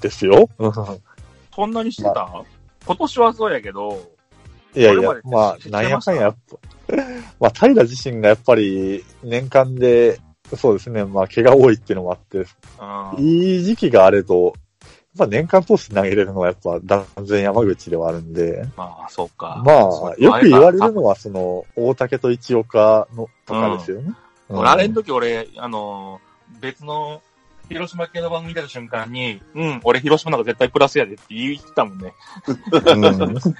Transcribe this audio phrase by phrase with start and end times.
[0.00, 0.48] ですよ。
[1.54, 2.44] そんなにしてた、
[2.86, 4.10] 今年はそうやけど、
[4.74, 6.34] いやいやまあなんやかんや
[7.40, 10.20] まあ、平自身がやっぱり年間で、
[10.56, 13.24] そうですね、まあ、怪我多いっていうのもあって、うん。
[13.24, 14.52] いい時期があれと、やっ
[15.18, 19.62] ぱ年間通して投げれるのはやっぱ断然山口ではあるんで、まあ、そうか。
[19.64, 19.76] まあ、
[20.18, 24.12] よく言われるのは、その、大竹と一岡の、とかですよね。
[24.48, 24.58] うん。
[24.58, 26.20] 俺、あれの時俺、あの、
[26.60, 27.22] 別の
[27.72, 32.12] 広島系の番組出た瞬間に、うん、俺広島なんか絶対プラスやでって言ってたもんね。
[32.46, 32.52] う
[33.30, 33.36] ん。
[33.36, 33.50] って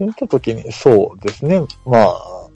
[0.00, 1.60] 言った時に、そうですね。
[1.84, 2.48] まあ、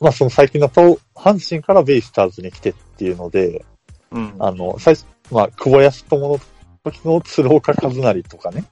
[0.00, 3.64] まあその最近のと、阪神からベイスターズに来てっていうので、
[4.10, 4.34] うん。
[4.38, 6.40] あの、最初、まあ、久保康友の
[6.84, 8.64] 時の鶴岡和成とかね。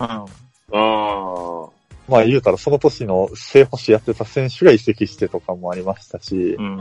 [0.00, 0.06] うん。
[0.06, 0.26] あ
[0.72, 1.68] あ。
[2.08, 6.80] まあ言うたらその年の正捕手やってた選手が移籍してとかもありましたし、うん。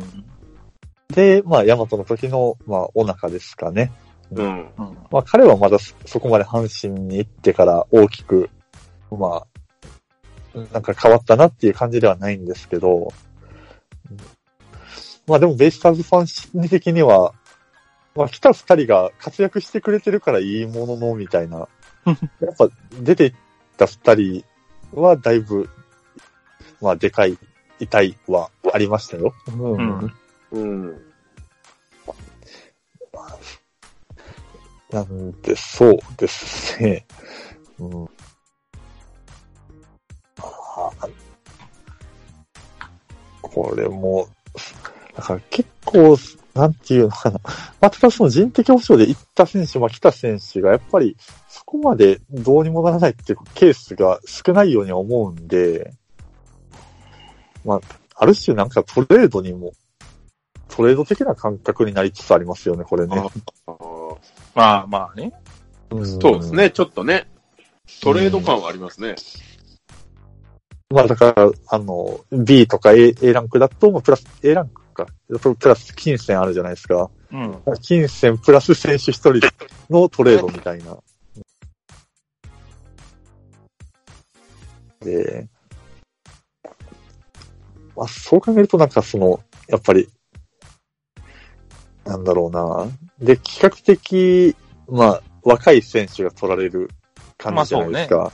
[1.09, 3.91] で、まあ、ヤマトの時の、まあ、お腹ですかね。
[4.32, 4.46] うん。
[4.46, 4.98] うん。
[5.12, 8.49] まあ、彼はまだそそこまで阪神に行ってから大きく、
[9.12, 9.46] ま
[10.55, 13.13] あ、なんか変わったなっていう感じではないんですけど、
[15.27, 17.34] まあでもベイスターズファン的には、
[18.16, 21.68] まあ来た二人が活躍してくれてるからいいものの、みたいな。
[22.40, 22.70] やっぱ
[23.01, 23.34] 出ていっ
[23.77, 24.46] た二人
[24.94, 25.70] はだいぶ、
[26.82, 27.38] まあでかい、
[27.79, 29.34] 痛いはありましたよ。
[29.48, 30.13] うんうん
[30.51, 31.01] うん。
[34.91, 37.05] なんで、そうですね。
[37.79, 38.10] うん。
[43.41, 44.27] これも、
[45.16, 46.18] だから結構、
[46.54, 47.40] なんていうのかな。
[47.82, 51.18] まあ、ただその人的保障で行った選手、まあ、来た選手がやっぱり
[51.49, 55.93] そこまでどうにもならないっていうケースが少ないように思うんで、
[57.66, 57.82] まあ、
[58.16, 59.73] ある種なんかトレードにも、
[60.76, 63.18] トレード的な感覚になりつつありますよね、これね。
[63.68, 64.18] あー
[64.53, 65.31] まあまあね。
[66.19, 67.28] そうですね、ちょっとね。
[68.01, 69.16] トレード感はありますね。
[70.90, 75.07] まあだから、あの、B とか A, A ランクだと、まあプラス、A ランクか。
[75.27, 77.09] プラス金銭あるじゃないですか。
[77.31, 77.61] うん。
[77.81, 79.39] 金銭プラス選手一人
[79.89, 80.97] のトレードみたいな。
[85.01, 85.47] で、
[87.95, 90.09] まあそう考えるとなんかその、やっぱり、
[92.05, 92.88] なんだろうな。
[93.19, 94.55] で、比較的、
[94.88, 96.89] まあ、若い選手が取られる
[97.38, 98.31] 感じじゃないですか。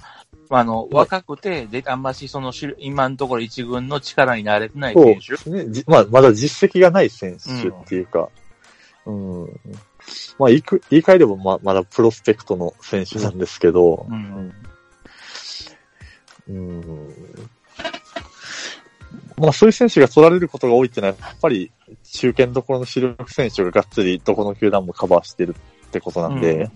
[0.49, 5.31] まあ、あの、若くて、で、あんましそのし、今のところ一軍の力になれてないそう選手。
[5.31, 5.65] ですね。
[5.69, 8.29] じまあ、まだ実績がない選手っていうか、
[9.05, 9.45] うん。
[10.37, 14.53] まあ、言いく言い換えればま、まだプロスペクトの選手なんですけど、うん。
[16.49, 17.15] うん。
[19.37, 21.71] まあ、そういう選手が取られることが多いっていうのは、やっぱり、
[22.11, 25.55] 中堅どころの主力選手ががっつりどこの球団もカバーしてる
[25.88, 26.69] ってことなんで、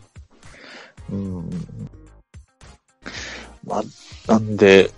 [1.12, 1.50] うん。
[3.66, 3.84] まあ、
[4.32, 4.92] なんで、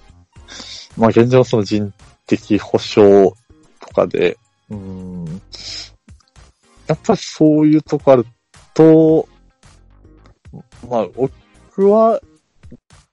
[0.96, 1.92] まあ現状その人
[2.28, 3.32] 的保障
[3.80, 4.38] とかで、
[4.70, 5.26] うん。
[6.88, 8.26] やっぱりそういうとこある
[8.74, 9.28] と、
[10.90, 12.22] まあ僕は、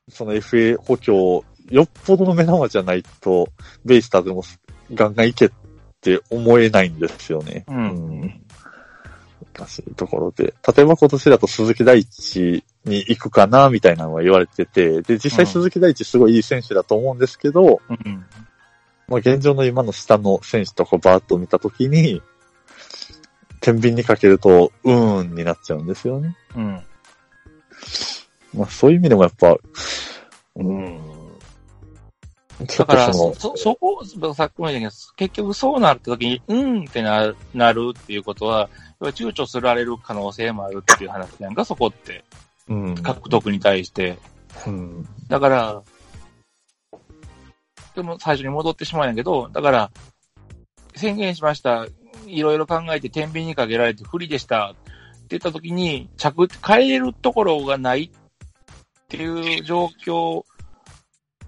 [0.09, 3.49] その FA 補強、よっぽどの目玉じゃないと、
[3.85, 4.43] ベイスターズでも
[4.93, 5.51] ガンガンいけっ
[6.05, 7.65] て思えないんですよね。
[7.67, 8.41] うん
[9.57, 10.55] 難しいところで。
[10.77, 18.25] 例えば今年だと鈴木大地に行くかな、みたいなのは言われてて、で、実際鈴木大地すごいいい選手だと思うんですけど、うん。
[19.07, 22.21] まあ現状の今の下の選手とこうバーッと見たときに、
[23.61, 26.37] 天秤にかけると、うーんになっちゃうんですよね。
[26.57, 26.83] うん。
[28.55, 29.57] まあそういう意味でもやっぱ、
[30.57, 31.14] うん。
[32.61, 34.05] だから、そのそ、そこ、
[34.35, 38.71] さっきも言ったけど、結局そうなった時に、うんってなる、なるっていうことは、
[39.01, 42.25] 躊躇すられる可能性もあるっていう話なんか、そこって。
[42.69, 42.95] うん。
[42.95, 44.19] 獲得に対して。
[44.67, 45.09] うん。
[45.29, 45.83] だから、
[47.95, 49.91] でも最初に戻ってしまうんやけど、だから、
[50.95, 51.87] 宣言しました。
[52.27, 54.71] いろいろ考えて天秤にかけられて不利でした。
[54.71, 54.75] っ
[55.27, 58.11] て言った時に、着、変えれるところがないっ
[59.09, 60.45] ていう状況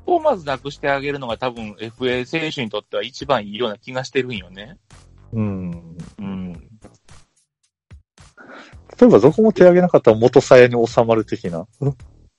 [0.07, 4.79] をまずなくしてあげるのが多分 FA 選手にとっては一番いいような気がしてるんよね。
[5.33, 5.97] うん。
[6.19, 6.53] うん。
[8.99, 11.67] 例えばどこも手挙げなかったら元さやに収まる的な。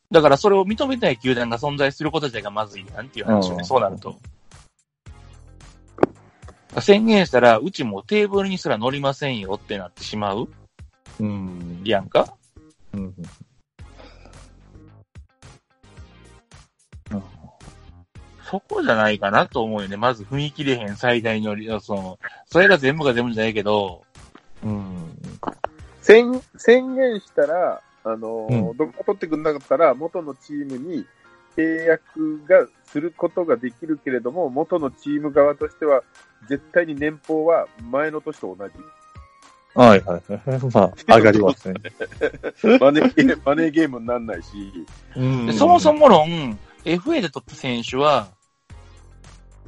[0.09, 4.17] だからそれを認めない球団が存在すること自体がまずいなんていう話よね、うんそうなると。
[6.79, 10.47] 宣言したら、うちもテーブルにすら乗りませんよってなってしまう？
[11.19, 11.81] うん。
[11.83, 12.35] やんか
[12.93, 13.13] うん。
[18.49, 19.97] そこじゃないかなと思うよね。
[19.97, 24.03] まず踏み切れへん最大の理由、その、それが全部が全部じゃないけど、
[24.63, 25.11] うん。
[26.01, 31.05] 宣宣言したら、あのー、うんどこも取ってくんなかったら、元のチームに
[31.57, 36.03] 契約がすることができるけれども、元のチーム側としては、
[36.47, 38.73] 絶対に年俸は前の年と同じ。
[39.75, 40.59] はいはいはい。
[40.73, 41.75] まあ、上がりますね。
[42.79, 44.49] マネーゲームマネーゲームにならないし、
[45.17, 48.36] うんでそもそも論、FA で取った選手は、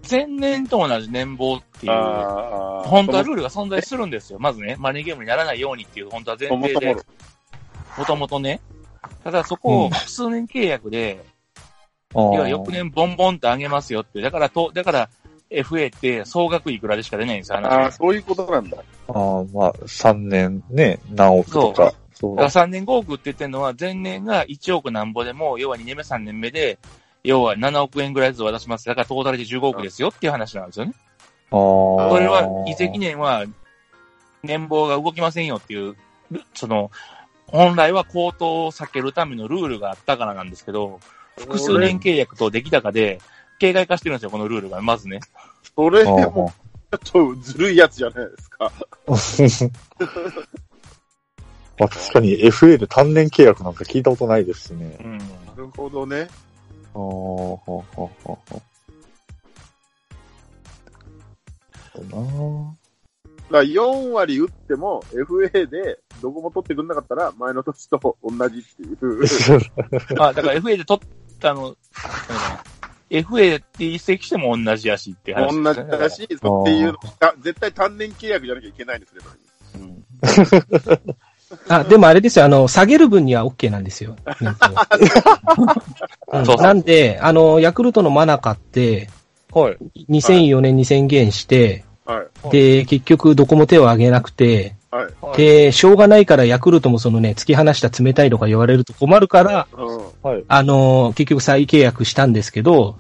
[0.08, 4.40] 前年と同じ年俸っていう、あ本当はルールが存在するんですよ。
[4.40, 6.96] まずね、マネーゲームにならないようにっていう、本当は前提で
[7.96, 8.60] そもともとね。
[9.24, 11.24] ただそこを複数年契約で、
[12.14, 14.22] あー要は翌年ボンボンって上げますよって。
[14.22, 15.10] だからと、だから
[15.50, 17.92] FA って総額いくらでしか出ないんですよ、話ああ、が。
[17.92, 18.78] そういうことなんだ。
[19.08, 21.94] あーまあ、3年ね、何億とか。
[22.14, 26.78] そうだから3年5億って言ってるのは、前年が1億なんぼでも、要は2年目3年目で、
[27.24, 28.86] 要は7億円ぐらいずつ渡します。
[28.86, 30.94] だからトータルで15億ですよっていう話なんですよね。
[31.52, 33.46] あーこれは、移籍年は、
[34.44, 35.96] 年俸が動きませんよっていう、
[36.32, 36.92] ルその、
[37.48, 41.00] 本来は高騰を避けるためのルールがあったからなんですけど、
[41.38, 43.20] 複数年契約と出来高で、
[43.60, 44.82] 形骸化してるんですよ、このルールが。
[44.82, 45.20] まずね。
[45.76, 46.54] それも
[47.04, 48.72] ちょっとずるいやつじゃないですか。
[51.80, 54.98] まあ確かに FA で単年契約なんか聞いたことないですね。
[55.00, 55.18] うん。
[55.18, 55.24] な
[55.56, 56.28] るほどね。
[56.94, 58.62] ああ、ほうほうほうほう。
[62.06, 62.76] な
[63.50, 69.24] だから4割打っても FA でどこも取ってくんなかったら前の年と同じっていう。
[70.16, 71.08] ま あ、だから FA で取っ
[71.40, 71.76] たの、
[73.10, 75.74] FA って移籍しても同じやしって話ね。
[75.74, 76.40] じだし、ってい
[76.84, 79.40] うのが絶対単年契約じゃなきゃいけないんですればいい。
[79.76, 80.06] うん
[81.68, 84.16] あ、でもあれですよ、あの、下げる分には OK なんですよ。
[86.32, 89.10] そうそうなんで、あの、ヤクルトのマナカって、
[89.52, 89.78] はい。
[90.10, 92.50] 2004年に宣言して、はい。
[92.52, 95.38] で、結局どこも手を挙げなくて、はい。
[95.38, 99.98] で、しょうがないからヤクルトもそのね、突き放した冷たいとか言われると困るから、うん。
[100.22, 100.44] はい。
[100.48, 102.98] あの、結局再契約したんですけど、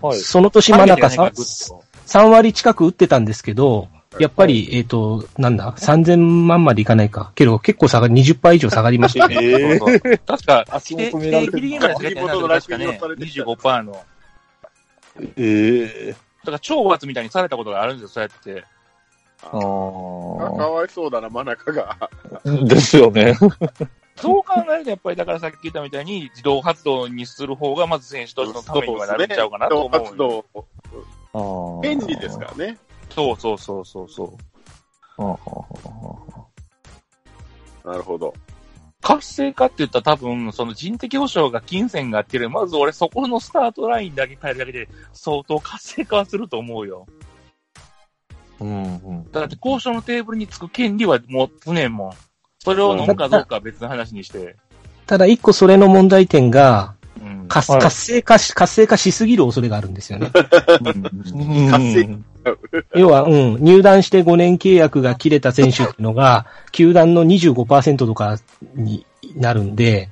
[0.00, 0.18] はい。
[0.18, 7.32] その年マナカさんグッと3割近く打ってたんですけど、やっぱり、えっ、と、なんだ ?3000 万までいかないか。
[7.34, 9.36] けど結構下がり、20%以上下がりましたよね。
[9.40, 13.92] ええそうそう確か、られてる規定ギリギリまでしかやってないんだけど確かね、25%の。
[13.92, 14.00] だ
[15.36, 18.64] ええから、懲罰みたいにされたことがあるんですよ、そうやって。
[19.40, 21.96] あかかわいそうだな、真中が。
[22.00, 22.10] あ。
[22.64, 23.34] ですよね。
[24.16, 30.02] そう考えると、やっぱりだからさっき言ったみたいに、自動発動にする方が、まず選手としてのためにはなるんちゃうかなと思う。
[30.02, 30.44] 活動、
[31.32, 31.80] ああ。
[31.82, 32.78] 便利ですからね。
[33.10, 35.22] そうそうそうそうそう。
[35.22, 35.38] あ
[37.84, 37.90] あ。
[37.90, 38.34] なるほど。
[39.02, 42.50] 活性化って言ったら多分、その人的保障が金銭があってる。
[42.50, 47.06] まず俺そこのスタートラインだけ変えるだけで、相当活性化はすると思うよ。
[48.60, 49.30] うんうん。
[49.30, 52.12] だって交渉のテーブルにつく権利は持つねんもん。
[52.58, 54.56] それを飲むかどうかは別の話にして。
[55.06, 57.48] ただ一個それの問題点が、うん。
[57.48, 60.30] 活はい活性化し、活性化しすぎる恐れがあるんですよね。
[60.34, 62.18] 活性
[62.94, 68.38] 要は、うん、入団して5年契約が切れた選手っていうのが、球団の25%とか
[68.74, 69.04] に
[69.36, 70.08] なるんで、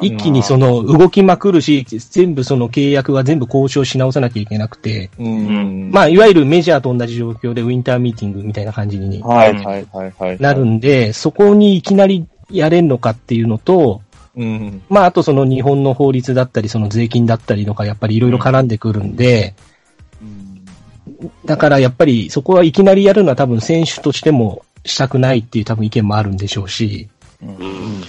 [0.00, 5.90] 一気にその動きまくるし、全部その契約は全部交渉し直さなきゃいけなくて、うん。
[5.90, 9.22] まあ、いわゆるメジャーと同じ状況でウィンターミーティングみたいな感じに。
[10.38, 14.02] なるんで、そこにいきなりやれんのかっていうのと、
[14.36, 14.82] うん。
[14.90, 19.54] まあ、あとその日本の法律だったり、その税金だったりとか、やっぱりいろいろ絡んでくるんで、
[21.44, 27.08] だからやっぱりそこはいきなりやるのは多分選手としてもしたくないっていう多分意見もあるんでしょうし、
[27.42, 28.02] うんうん。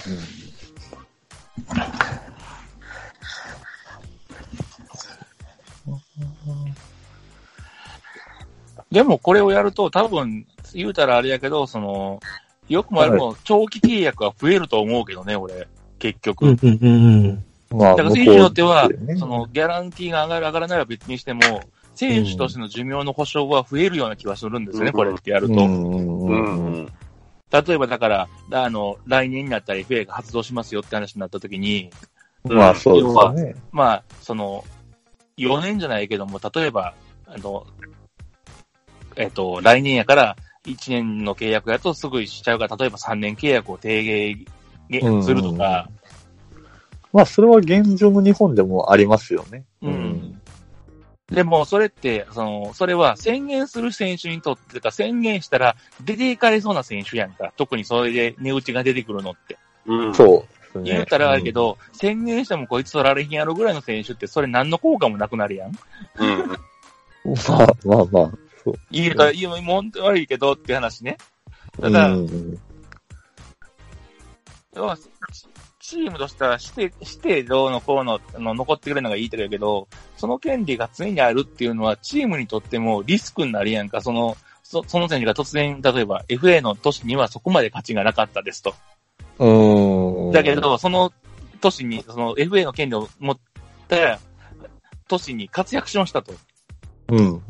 [8.91, 12.19] でもこれをやると多分、言うたらあれやけど、その、
[12.69, 15.67] よくも悪くも長期契約は増えると思うけどね、俺。
[15.99, 16.47] 結局。
[16.47, 16.87] うんうんう
[17.33, 21.41] んだから選手によってはそのギャランティーが上がる上がらないは別にしても、
[21.97, 25.55] 選手としての寿命の保証は増えるような気はするんですよね、うんこれってやると。
[27.49, 31.89] 例えばだから、あの、来年になったら FA が発動しますよって話になった時に、
[32.43, 33.55] まあ、そうですよね。
[33.71, 34.63] まあ、その、
[35.37, 36.93] 4年じゃないけども、例えば、
[37.25, 37.65] あの、
[39.15, 40.35] えっ、と、来年やから
[40.65, 44.03] 1年の契約やとすぐしちゃうから、例えば3年契約を低
[44.89, 45.89] 減するとか、
[47.13, 49.63] まあ、それは現状の日本でもありますよね。
[49.81, 50.36] うん。
[51.31, 57.51] でも、それって、その、それは宣言する選手にとってか、宣言したら出ていかれそうな選手やんか。
[57.57, 59.57] 特にそれで値打ちが出てくるのって。
[59.85, 60.15] うん。
[60.15, 60.83] そう。
[60.83, 65.71] 言うたらあるけど、宣言してもこいつ取られへんやろぐらいの選手って、それ何の効果もなくなるやん。
[66.17, 66.39] うん。
[66.39, 66.47] うん。
[66.47, 68.31] まあまあまあ。
[68.63, 68.79] そう。
[68.91, 71.17] 言うたら、言うもん悪いけどって話ね。
[71.81, 72.59] ただ、うん
[74.75, 74.97] 要は、
[75.87, 88.75] チチームとしてはして、してどうのこうの、あの残ってくれるのがいいとかやけど、その権利が常にあるっていうのは、チームにとってもリスクになるやんか、その、そその選手が突然、例えば FA の年にはそこまで価値がなかったですと。
[89.39, 90.31] うーん。
[90.33, 91.13] だけど、その
[91.61, 93.37] 年に、その FA の権利を持っ
[93.87, 94.19] た
[95.07, 96.33] 年に活躍しましたと。
[96.33, 96.35] っ
[97.07, 97.41] うん。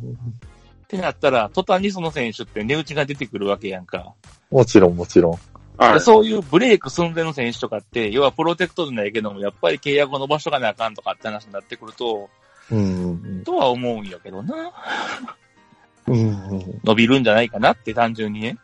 [0.87, 4.13] てなったら、途端にその選手って値打ちが出てくるわけやんか。
[4.51, 5.56] もちろん、もちろん。
[5.77, 5.93] はい。
[5.93, 12.29] でそういうブレイク寸前の選手とかって、要はプロテクトじゃないけども、やっぱり契約を伸ばしとかなあかんとかって話になってくると、
[12.71, 13.43] うん。
[13.45, 14.71] とは思うんやけどな。
[16.07, 16.81] うん。
[16.83, 18.57] 伸びるんじゃないかなって単純にね。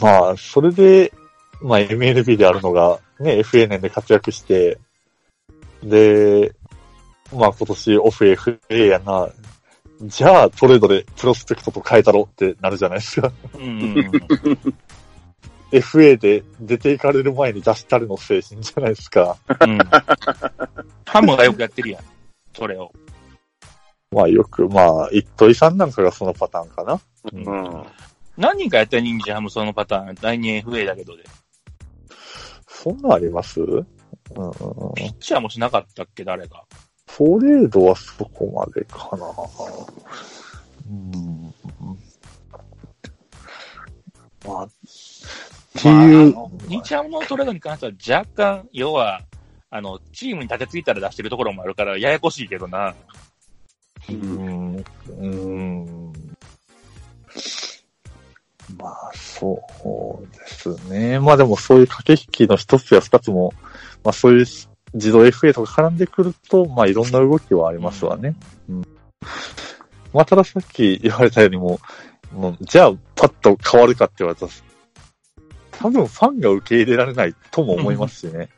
[0.00, 1.12] まあ、それで、
[1.60, 4.78] まあ MLB であるのが、ね、FA 年で活躍して、
[5.82, 6.54] で、
[7.34, 9.28] まあ今年オフ FA やな、
[10.02, 13.32] じゃあトレードでプロスペクトと変えたろってなるじゃないですか。
[13.54, 14.10] うん。
[15.70, 19.36] FA で出ていかれる前に出したるの精神じゃないですか。
[19.60, 19.78] うん。
[21.04, 22.02] ハムがよくやってるやん。
[22.56, 22.90] それを。
[24.10, 27.00] まあよく、まあ、一戸井さんなんかがそのパターンかな。
[27.32, 27.84] うん。
[28.38, 30.14] 何人かやったら人気ハムそのパターン。
[30.14, 31.24] 来年 FA だけどで。
[32.66, 33.60] そんなんあります？
[33.60, 33.84] うん。
[34.94, 36.64] ピッチャーもしなかったっけ、誰か。
[37.06, 39.26] トレードはそこまでかな。
[40.88, 41.54] うん。
[44.46, 44.68] まあ、
[45.84, 49.22] まああの日ハムのトレードに関しては若干、要は、
[49.70, 52.94] あの、チームに立てついたら出してるところもあるから、ややこしいけどな。
[54.08, 54.84] うん、
[55.18, 56.12] うん。
[58.76, 59.62] まあ、そ
[60.22, 61.18] うですね。
[61.18, 63.52] まあでもそういう駆け引きの一つや二つも、
[64.04, 64.46] まあそういう
[64.94, 68.34] 自動 FA とか絡んでくると、まあいろんな動きはありますわね。
[68.68, 68.82] うん。
[70.12, 71.78] まあたださっき言われたようにも、
[72.32, 74.52] もうじゃあパッと変わるかって言われたら、
[75.78, 78.48] 多分ファンが受け入れられないとも思いますしね。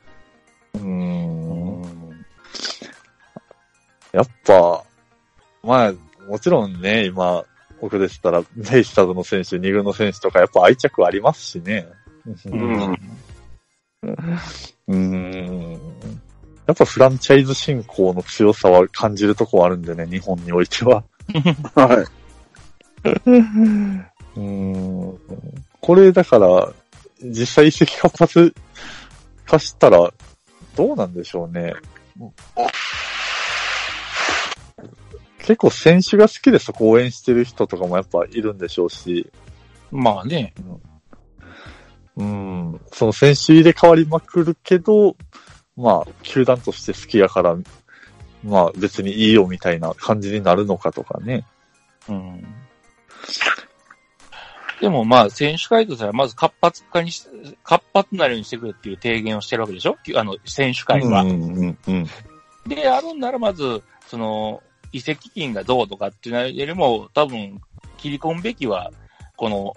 [0.75, 1.83] うーん。
[4.13, 4.83] やっぱ、
[5.63, 5.93] まあ、
[6.27, 7.45] もちろんね、今、
[7.79, 11.87] 僕でしたら、ベイスターズの選手、二軍の選手とか、やっぱ愛着ありますしね。
[12.47, 12.97] うん
[14.89, 15.73] うーん。
[16.67, 21.05] やっぱフランチャイズ進行の強さは感じるとこはあるんでね、日本においては。
[21.75, 23.07] はい。
[23.07, 25.19] うーん。
[25.81, 26.73] これだから、
[27.23, 28.55] 実際移籍活発
[29.47, 30.13] 化したら、
[30.77, 31.75] どうなんでしょうね。
[35.39, 39.31] 結構選手が好きでそこ応援してる人とかもやっぱいるんでしょうし、
[39.91, 40.55] まあね。
[42.17, 45.17] うん、その選手入れ替わりまくるけど、
[45.77, 47.57] まあ、球団として好きやから、
[48.45, 51.45] まあ別にいいよみたいな感じになるのかとかね。
[52.09, 52.45] うん。
[54.81, 57.27] でもまあ、選手会としてはまず活発化にし、
[57.63, 59.97] 活発なるようにしてくれっていう提言をしてるわけでしょ？
[60.17, 61.23] あの、選手会は。
[61.23, 61.35] うんう
[61.67, 62.07] んうん。
[62.67, 67.61] で、あるんならまず、その、移籍金がどうとかっていうのよりも、多分、
[67.99, 68.91] 切り込むべきは、
[69.37, 69.77] この、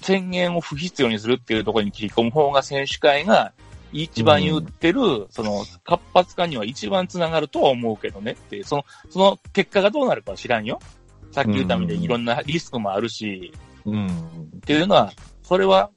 [0.00, 3.52] 宣言を不必要にするっていうところに切り込む方が選手会が
[3.90, 10.78] 一番言ってる、その、活発化には一番つながるとは思うけどねってその、その結果がどうなるかは知らんよ。
[11.32, 13.52] さっき言ったみたいにいろんなリスクもあるし、
[13.86, 14.06] うん。
[14.06, 15.12] っていうのは、
[15.42, 15.90] それは、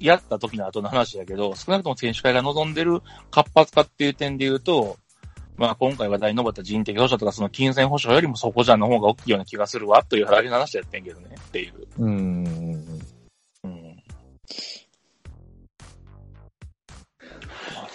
[0.00, 4.98] やった時の後の話だけど、少なくとも選手会が望んでる活発化っていう点で言うと、
[5.56, 11.74] まあ今回話題に上った人的保障とかその金銭保障よりもそこじゃんの方が大きいような気がするわという話話やってんけどねっていう。
[11.98, 12.44] うん。
[13.64, 13.96] うん。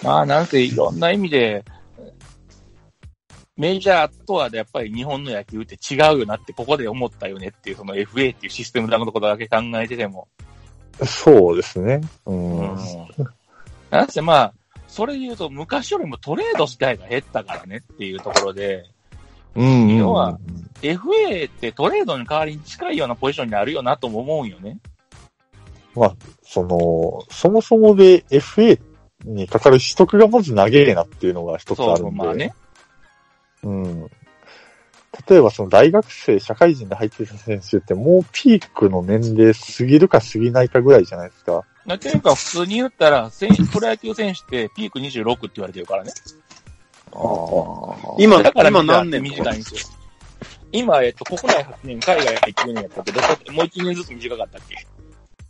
[0.01, 1.65] まあなんせいろんな意味で、
[3.59, 10.29] メジャーとはやっぱり日本の野球って違うよなってここで思ったよねっていうその FA っていうシステムのことだけ考えてても。
[11.05, 11.99] そうですね。
[12.25, 12.77] うん。
[13.89, 14.53] なんせまあ、
[14.87, 18.85] それで言うと昔よりもトレード自体が減ったからねっていうところで、
[19.55, 19.97] うん。
[19.97, 20.39] 要は、
[20.81, 24.77] FA ってトレードに代わりに近いようなポジションにあるよなとも思うんよね。
[25.95, 28.79] まあ、その、そもそもで FA
[29.25, 32.23] にかかる取得がまず長えなっていうのが一つそうそう、あるんで。
[32.23, 32.53] まあね。
[33.63, 34.09] うん。
[35.27, 41.63] 例えばその大学生、社会人で入ってた選手ってもうピークの年齢過ぎるか過ぎないかぐらいじゃないですか。
[41.85, 46.11] なていうか普通に言ったら、選プロ野球選手ってピーク26って言われてるからね。
[48.19, 49.79] 今、だから今何年短いんですよ。
[50.71, 53.11] 今、えっと、国内8年、海外1年やったけ？
[53.11, 54.87] ど、もう1年ずつ短かったっけ？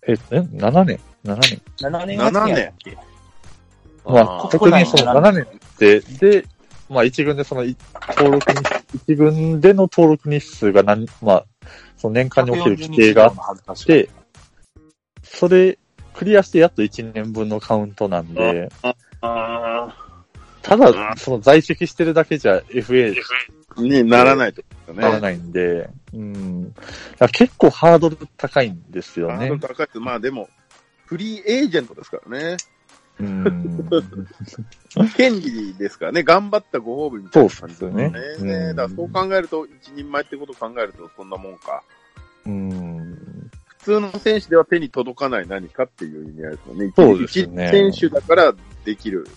[0.08, 2.74] え、え、7年 ?7 年 ?7 年7年
[4.06, 5.48] まあ、特にその7年っ
[5.78, 6.46] て、で、
[6.90, 7.76] まあ一軍でそのい
[8.18, 8.60] 登録に、
[8.94, 11.46] 一軍での登録日数が何、まあ、
[11.98, 14.10] その年間における規定があっ140日以上のはず確かて、
[15.24, 15.78] それ
[16.14, 18.70] クリアしてやっと1年分のカウントなんで、
[19.22, 19.96] あ
[20.62, 23.16] ただ、その在籍してるだけじゃ FA
[23.76, 24.62] あ、にならないと
[24.94, 25.02] ね。
[25.02, 26.74] ならないんで、うん。
[27.32, 29.60] 結構ハードル高いんですよねハードル。
[29.62, 30.50] 高いって、まあでも、
[31.06, 32.58] フリーエージェントですからね。
[33.20, 33.90] うん。
[35.16, 36.24] 権利ですからね。
[36.24, 41.84] 頑張ったご褒美みたいな感じそうっすよねうんだからそう考えると、一人前ってことを考えると、そんなもんか。
[42.46, 43.52] うん。
[43.66, 46.94] 普通の選手では手に届かない何かっていう意味合いですよね。
[46.96, 48.54] そうですね一選手だから
[48.86, 49.28] できる。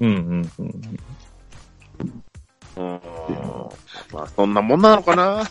[0.00, 0.98] うんうんうん。
[2.76, 3.00] うん。
[4.12, 5.44] まあ、そんなもんなのかな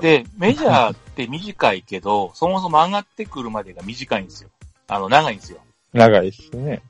[0.00, 4.50] で、メジャーって短いけど、そもそも上がってくるまでが短いんですよ。
[4.88, 5.60] あの、長いんですよ。
[5.92, 6.82] 長いですね。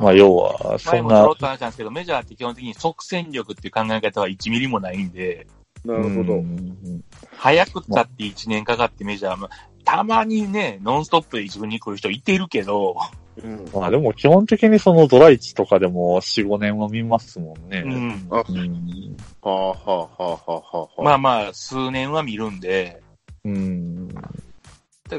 [0.00, 5.46] まあ、要は、そんな前もちょろっ、と話したんですけど、メジャーって基本的に即戦力っていう考え方は1ミリもないんで、
[5.84, 6.34] なるほど。
[6.34, 7.04] うん
[7.36, 9.50] 早くったって1年かかってメジャーも、
[9.84, 12.96] たまにね、ノンストップで自分に来る人いているけど、
[13.42, 13.68] うん。
[13.72, 17.82] まあでも基本的にそのドライチとかでも4、5年は見ますもんね。
[17.84, 18.28] うん。
[18.30, 19.16] あうん。
[19.42, 21.02] はあはあはあはあはあ。
[21.02, 23.02] まあまあ、数年は見るんで、
[23.44, 24.08] うん。
[24.08, 24.22] だ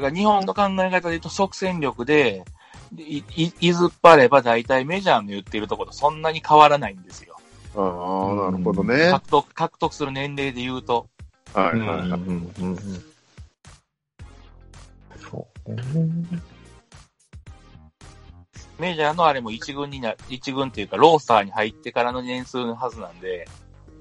[0.00, 2.44] ら日本の考え方で言うと即戦力で、で
[2.96, 7.36] い、い、いずっぱれば大体メジャーの言ってるところとそんなに変わらないんですよ。
[7.74, 9.10] ああ、なるほどね。
[9.10, 11.08] 獲得、獲得する年齢で言うと。
[11.52, 12.08] はいうんはいはい。
[12.08, 12.76] うんうん
[15.30, 15.78] そうね。
[18.78, 23.48] メジャーのあれも一軍にな、一軍っていうかロースターに入ってからの年数のはずなんで、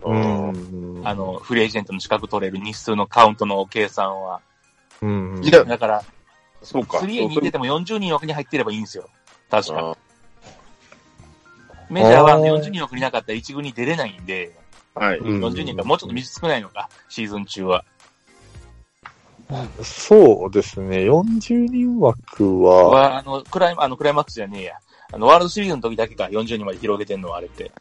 [0.03, 1.01] うん。
[1.03, 4.41] あの、フリーエージェントの資格取れる日数のカウントの計算は。
[5.01, 5.41] うん。
[5.41, 6.03] だから、
[6.65, 6.97] そうか。
[6.97, 9.07] 3A に出ても40人枠に入ってればいいんですよ。
[9.49, 9.91] 確か。
[9.91, 9.97] あ
[11.89, 14.57] メジャーはあー40人枠になかったら一軍に出れないんで、
[14.95, 15.19] はい。
[15.19, 17.85] うん40人かもうちょっと水少ないのか、シーズン中は。
[19.83, 21.01] そうですね。
[21.01, 24.73] 40人枠は、は、あの、クライマあの、クライマックスじゃねえや。
[25.13, 27.71] あの、ワールドシリーズの時だけか、40人まで広げてんのはあれって。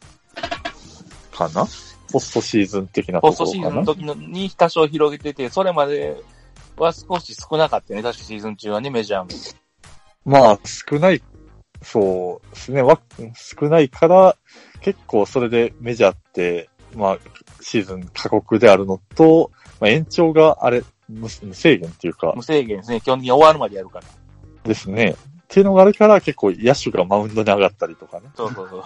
[1.31, 1.65] かな？
[2.11, 4.15] ポストシーズン的なとポストシーズンのころかな。
[4.15, 6.21] 時のに多少広げてて、それまで
[6.83, 8.03] は少し少なかったね。
[8.03, 9.29] 確かシーズン中はね、メジャーも。
[10.25, 11.21] まあ、少ない、
[11.81, 12.81] そうですね。
[12.81, 12.99] わ
[13.35, 14.35] 少ないから、
[14.81, 17.17] 結構それでメジャーって、まあ、
[17.61, 22.99] シーズン過酷であるのと、まあ、延長があれ、無無制限っていうか無制限ですね。
[22.99, 24.05] 基本的に終わるまでやるから。
[24.63, 25.15] ですね。
[25.43, 28.83] っていうのがあるから、結構野手がマウンドに上がったりとかね、そうそうそう。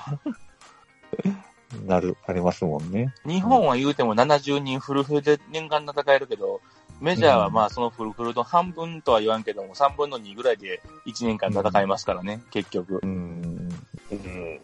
[1.87, 3.13] なる、ありますもんね。
[3.25, 6.61] 日本は言うても70人フルフルで年間戦えるけど、
[7.01, 12.99] メジャーはまあそのフルフルの半分とは言わんけども、3分の2ぐらいで1年間戦いますからね、結局。
[13.01, 13.69] うん。
[14.11, 14.59] うん。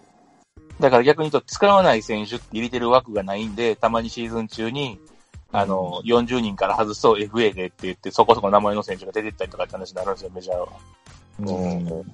[0.79, 4.99] だから逆に言うと使わない選手って入れてる枠がないんで、たまにシーズン中に、
[5.51, 10.67] あの、40人から外すと FA でって言って、そこそこ名前の選手が出てったりとかって話になるんですよ、メジャーは。
[11.39, 11.87] うん。
[11.87, 12.05] うん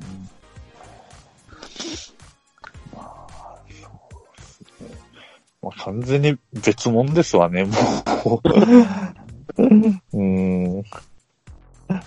[5.61, 7.73] まあ、完全に別物ですわね、もう。
[9.57, 10.83] うん。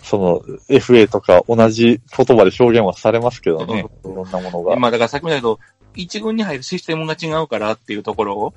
[0.02, 3.86] その、FA とか同じ言葉で表現はされますけどね。
[4.04, 4.76] いろんなものが。
[4.76, 5.58] まあだからさっきも言ったけど、
[5.94, 8.54] 一軍に入るシステムが違うからっていうところを、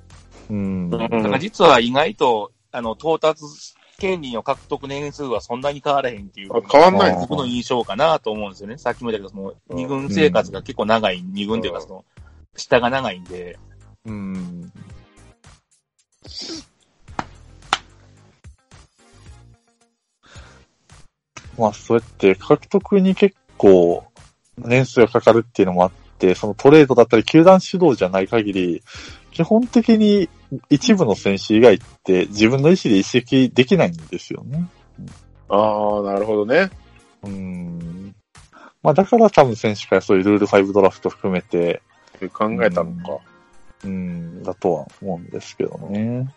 [0.49, 0.89] うん。
[0.89, 3.43] だから実は意外と、あの、到達
[3.97, 6.55] 権利の獲得年数はそんなに変わらへんっていう。
[6.55, 8.77] あ変わんないあ僕の印象かなと思うんですよね。
[8.77, 12.05] さっきも言ったけど、その、二軍生活が結構長い、二軍っていうかその、
[12.55, 13.57] 下が長いんで、
[14.05, 14.71] うん。
[21.57, 24.05] まあ、そうやって獲得に結構
[24.57, 28.83] 年数がかかるっていうのもあって、そのトレードだったり球団主導じゃない限り、
[29.31, 30.29] 基本的に
[30.69, 34.67] 一部の選手以外って自分の意思で移籍できないんですよね。
[35.49, 36.69] ああ、なるほどね。
[37.23, 38.15] うん。
[38.83, 41.81] まあ、だから多分選手会そういうルール5ドラフト含めて、
[42.33, 43.19] 考えたのか。
[43.83, 46.27] うん、だとは思うんですけどね。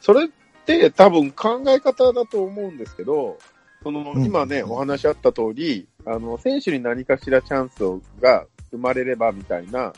[0.00, 0.28] それっ
[0.64, 3.38] て多分考え方だと思うんですけど、
[3.82, 4.24] そのうん。
[4.24, 9.92] 今ね、お話あった通り、あの、選手に何かしらチャンスをが生まれればみたいな、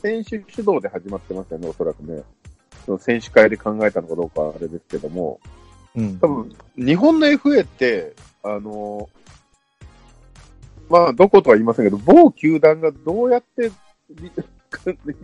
[0.00, 2.22] 選手主導で始まってますよね、おそらくね。
[2.86, 5.40] その選手会で考えたのかどうかはあれですけども、
[5.96, 6.18] うん。
[6.18, 9.08] 多分、日本の FA って、あの、
[10.88, 13.70] まあ、どことは言いませんけど、某球団がどうやって、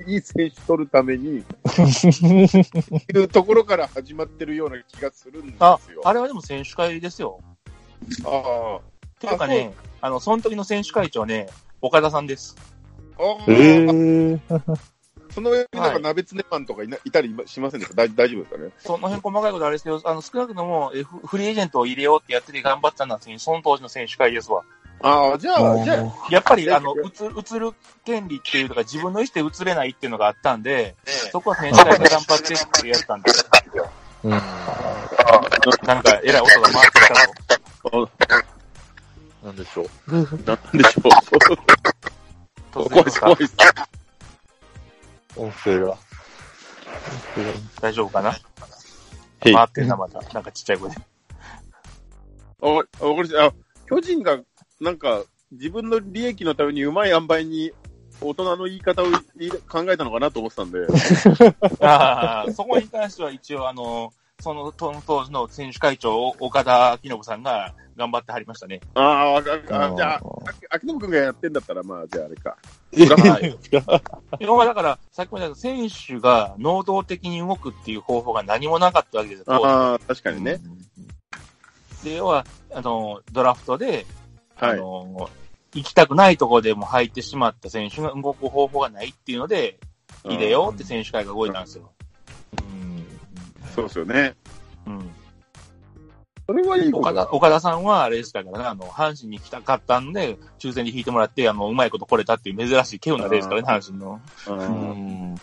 [0.07, 1.45] いい選手取るために、い
[3.19, 7.41] うところから始まってるような気がするんですあよ。、あれはでも選手会ですよ。
[8.25, 8.83] あっ
[9.19, 11.49] ていうかね、あの、その時の選手会長ね、
[11.81, 12.57] 岡田さんです。
[13.19, 13.23] あ。
[13.23, 14.77] あ
[15.33, 17.95] その上になんか鍋つねマンとかいないたりしませんでした？
[17.95, 18.71] 大大丈夫ですかね？
[18.79, 24.65] その辺細かいことあれですけど、あの、少なくとも、えフフリーエージェントを入れようってやってて頑張ったのは、その当時の選手会ですわ。
[25.03, 27.73] ああ、じゃあ、じゃあ、やっぱり、えあの、移る、移る
[28.05, 30.95] 権利っていうのが自分の意思で移れないっていうのがあったんで、
[31.33, 33.91] そこは選手会が頑張ってってやったんですよ。
[34.25, 34.31] うん。
[34.31, 34.43] なん
[36.03, 38.11] か、えらい音が回ってきたと。
[39.43, 39.89] なんでしょう。
[40.13, 41.09] なんでしょ
[42.85, 42.89] う。
[42.89, 43.37] 怖いです、怖い。
[45.37, 45.97] 音声が。
[47.81, 48.39] 大丈夫かな？
[49.41, 50.21] 回ってんな、また。
[50.35, 50.97] なんかちっちゃい声で。
[52.63, 53.47] あ、わかりました。
[53.47, 53.53] あ、
[53.89, 54.39] 巨人が、
[54.81, 57.73] なんか、自分の利益のためにうまい塩梅に、
[58.23, 60.87] 大人の言い方を考えたのかなと思ってたんで。
[61.81, 64.93] ああ、そこに関しては一応、あの、その当
[65.25, 68.81] 時の選手会長、岡田明信さんが頑張ってはりましたね。
[68.95, 70.21] ああ、じゃあ、あ
[70.71, 72.57] 秋信君がやってんだったら、まあ、じゃああれか。
[73.31, 73.59] はい
[74.41, 80.59] 要はだから、さっきも言った選手が能動的に動くっていう方法が何もなかったわけですああ、確かにね。
[82.03, 84.07] で、要は、あの、ドラフトで、はい。
[84.61, 85.31] あの、
[85.75, 89.79] 行きたくないところでも入ってしまった選手が動く方法がないっていうので、
[90.25, 91.93] 入れようって選手会が動いたんですよ。
[92.61, 93.07] うん。
[93.75, 94.35] そうですよね。
[94.87, 95.11] うん。
[96.47, 97.33] それはいい岡田、。
[97.33, 104.21] 岡田さんはあれでしたからね、あの、阪神に来たかったんで、抽選で引いてもらって、あの、うまいこと来れたっていう珍しい稀有な例ですからね、阪神の。
[104.49, 105.37] ううんん。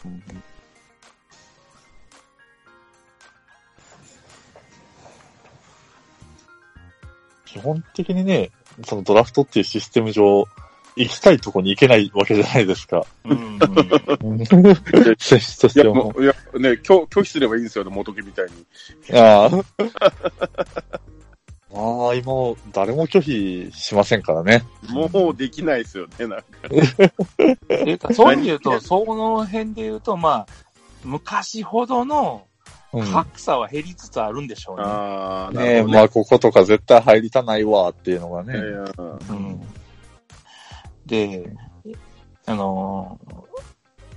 [7.46, 8.52] 基本的にね、
[8.86, 10.48] そのドラフトっていうシステム上、
[10.96, 13.06] 行きたいとこに行けないわけじゃないですか。
[13.24, 13.60] うん。
[15.20, 16.14] 選手としいや、ても。
[16.20, 19.20] いや、ね、拒拒否すればいいんですよね、元木みたいに。
[19.20, 19.52] ああ。
[21.74, 24.64] ああ、今、誰も拒否しませんからね。
[24.90, 26.46] もうできないですよね、なんか。
[26.70, 30.48] でそういう意味で言うと、その辺で言うと、まあ、
[31.04, 32.47] 昔ほどのうん。
[32.92, 34.84] 格差は減りつつあるんでしょうね。
[34.86, 38.54] ああ、なねえ、るほどまあ、こことか絶対入りたないわっていうのがね。
[38.54, 38.60] ね。
[39.30, 39.62] うん
[41.06, 41.50] で、
[42.46, 43.38] あのー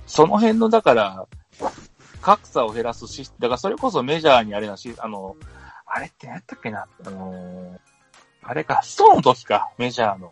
[0.07, 1.25] その辺の、だから、
[2.21, 5.37] 格差を減らすシスだからそれこそメジャーにあれなし、あの、
[5.85, 7.79] あれって何やったっけな、あのー
[8.43, 10.31] あれか、ストの時か、メジャーの。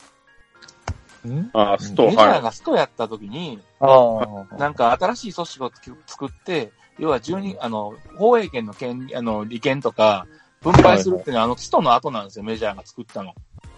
[1.25, 1.49] うん？
[1.53, 4.57] ああ、スト、メジャーはがストやった時に、ああ。
[4.57, 5.71] なんか新しい組織を
[6.07, 10.27] 作って、要は12、あの、放映権の権、あの、利権とか、
[10.61, 13.29] 分配するっていうのは、あの、ストの後なんですよ、メジャーが作ったの。
[13.31, 13.33] い。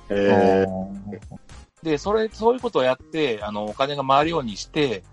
[0.09, 0.65] え
[1.83, 5.03] で、それ、そういうことをやって、あの、お金が回るようにして、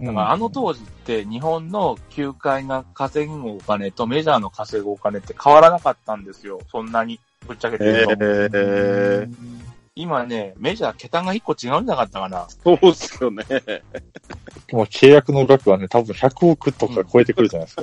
[0.00, 6.60] だからあの当時って日本の球界が稼ぐお金とメジャーの稼ぐお金って変わらなかったんですよ。
[6.70, 7.18] そんなに。
[7.48, 9.67] ぶっちゃけて言うと。
[9.98, 12.46] えー、今ね、メジャー桁が1個違うんじゃなかったかな。
[12.48, 13.44] そうっすよね。
[14.72, 17.82] もう契約の額はね、多分100億とか超えてくるじゃないですか。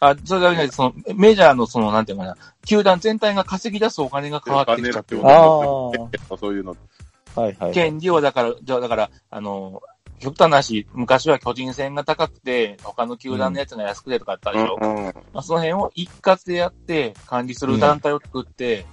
[0.00, 5.30] あ、それだけで、その、メジャーのその、なんていうのかな、球団全体が稼ぎ出すお金が変わってきちゃってるあ
[6.30, 6.36] あ。
[6.36, 6.76] そういうの。
[7.34, 7.72] はいはい。
[7.72, 9.80] 権利をだから、じゃあだから、あの、
[10.20, 14.78] 極端な話、昔は巨人戦が高くて、他の球団のやつが安くてとかあったでしょ。
[14.80, 18.86] うんまあ、その辺を一括でやって、管理する団体を作って、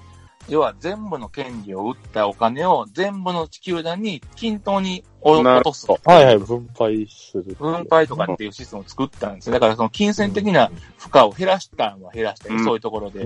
[0.52, 5.88] 要は全部の権利を売ったお金を全部の地球団に均等に落とす。
[5.90, 7.56] はいはい、分配する。
[7.58, 9.54] 分配とかっていうシステムを作ったんですよ。
[9.54, 13.26] だからその金銭的な負荷を減らしたのは減らしたよ、うんそういうところで。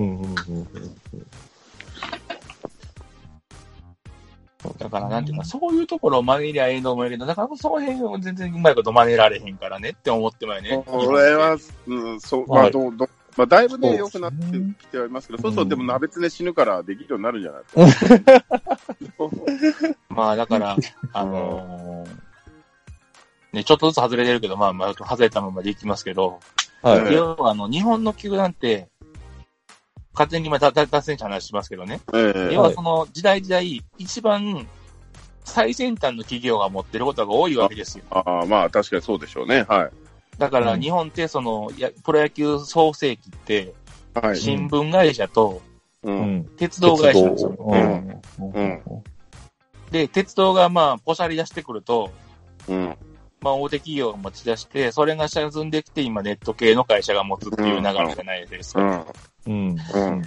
[4.77, 10.83] だからなんていうか、そういうところを真似りゃええの思うけど、だからその辺を全然うまいこと真似られへんからねって思ってもよね。
[10.85, 11.57] これは、
[11.87, 19.11] うん、そう、まあ、はいどう、どう、まあ、だいぶね、良くなってきてはいますけど、そうそう、でも鍋つね死ぬからできるようになるんじゃないです
[19.83, 19.95] か。
[20.09, 20.77] まあだから、
[21.11, 22.25] あのー
[23.55, 26.39] ね、ちょっとずつ外れてるけど、まあまあ外れたままでいきますけど、
[26.81, 27.13] はい。
[27.13, 28.89] 要はあの、日本の球団って、
[30.13, 32.01] 勝手に今、脱線者の話しますけどね。
[32.13, 34.67] ええ要はその時代時代、一番
[35.45, 38.03] 最先端の企業が持ってることが多いわけですよ。
[38.09, 39.65] ああ、まあ、確かにそうでしょうね。
[39.67, 40.04] はい。
[40.37, 40.81] だからうん。
[40.81, 43.73] 日本ってその、やプロ野球創世期って、
[44.13, 44.37] はい。
[44.37, 45.61] 新聞会社と。
[46.57, 47.55] 鉄道会社なんですよ。
[47.59, 48.21] うん。
[48.53, 48.81] うん。
[49.91, 52.11] で、鉄道がまあ、ポシャり出してくると、
[52.67, 52.97] うん。
[53.41, 59.05] まあ、大手企業が持ち出して、それが下積んできて、今ネット系の会社が持つっていう流れじゃないですか。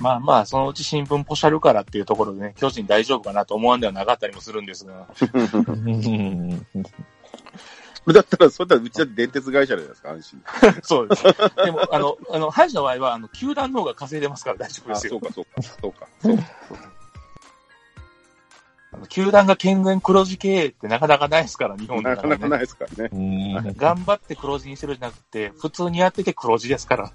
[0.01, 5.09] まあまあ、そのうち新聞ポシャるからっていうところでね、巨人大丈夫かなと思わんではなかったりもするんですが。
[8.09, 8.14] うん。
[8.14, 10.42] だったら、それだったらうちだって電鉄会社じゃないですか、安心。
[10.83, 11.23] そうです。
[11.64, 15.12] でも、あの、あの、阪神の場合は、あの、球団の方が稼いでますから大丈夫あ、ですよ。
[15.12, 16.09] そうか、そうか、そうか。
[16.21, 16.49] そうか。
[19.11, 23.11] 球団が健全黒字経営ってなかなかないですから、日本で、なかなかないですからね。
[23.12, 23.75] うん。
[23.77, 27.12] 頑張って黒字にするんじゃなくて、普通にやってて黒字ですから。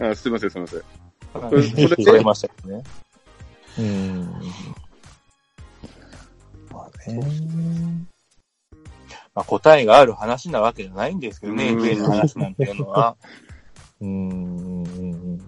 [0.10, 0.82] あすいません、すいません。
[1.32, 1.96] それそれで？
[1.96, 2.82] 言われましたけどね。
[3.78, 4.22] うん。
[6.72, 7.20] まあね。
[9.34, 13.16] まあ、答えがある話なわけじゃないんですけどね、うん FA の話なんていうのは。
[14.00, 15.38] うん。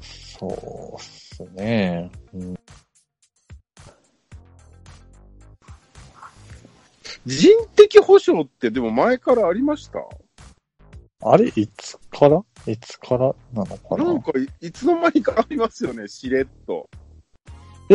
[0.00, 2.10] そうっすね。
[2.34, 2.54] うん
[7.24, 10.00] 人的保障ってでも前からありました？
[11.24, 12.42] あれ、いつから？
[12.66, 14.04] いつからなのかな？
[14.04, 16.88] なんかい、いつの間にかありますよね、しれっと。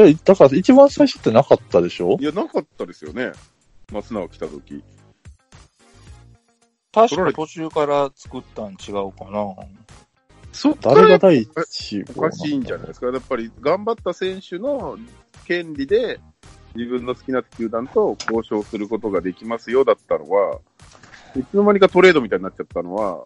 [0.06, 2.18] いや、だから一番最初ってなかったでしょ？
[2.20, 3.32] いや、なかったですよね。
[3.92, 4.84] 松永来た時。
[6.92, 9.56] 確か途中から作ったん違うかな。
[10.52, 13.08] そっから誰が第一おかしいんじゃないですか。
[13.08, 14.98] やっぱり頑張った選手の
[15.46, 16.20] 権利で
[16.76, 20.60] 自分の好きな球団と交渉することができますよだったのは、
[21.36, 23.26] いつの間にかトレードみたいになっちゃったのは、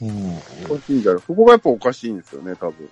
[0.00, 0.36] うん。
[0.70, 1.22] おかしいんじゃない？
[1.22, 2.88] ここがやっぱおかしいんですよね、多分。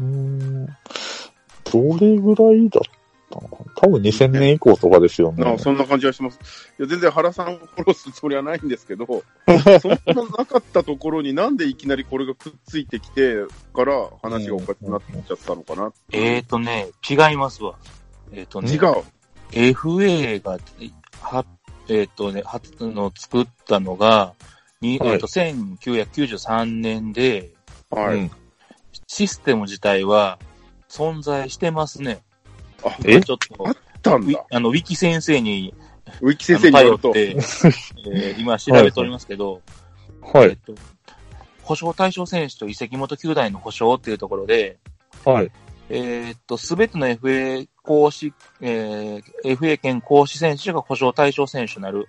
[0.00, 0.66] うん。
[0.66, 2.82] どれぐらいだっ
[3.30, 3.72] たのかな？
[3.74, 5.44] 多分2000年以降とかですよね。
[5.44, 6.38] なあそんな感じがします。
[6.78, 9.06] いや、全然原さんを殺すつもりはないんですけど、
[9.80, 13.36] そんななかったところになんでいきなりこれがくっついてきて
[13.74, 15.92] から話がおかしくなっちゃったのかな。
[16.12, 17.74] えーとね、違いますわ。
[18.32, 19.02] えーとね、違う。
[19.52, 20.58] FA が、
[21.20, 21.44] は、
[21.88, 24.34] えっ、とね、はの作ったのが、
[24.80, 27.52] にはいえっ、と、1993年で、
[27.90, 28.16] はい。
[28.16, 28.30] うん
[29.06, 30.38] システム自体は
[30.88, 32.22] 存在してますね。
[32.84, 33.20] あ、え？
[33.20, 34.44] ちょっと、あったんだ。
[34.50, 35.74] あの、ウィキ先生に、
[36.20, 39.62] ウィキ先生に頼って、えー 今調べておりますけど、
[40.22, 40.50] はい。
[40.50, 40.74] えっと、
[41.62, 44.78] 保証対象選手と移籍元球団への保証っていうところで、
[45.24, 45.50] はい。
[45.88, 52.08] えーっと、すべての FA 公式、えー FA 権公式選手が保証対象選手になる。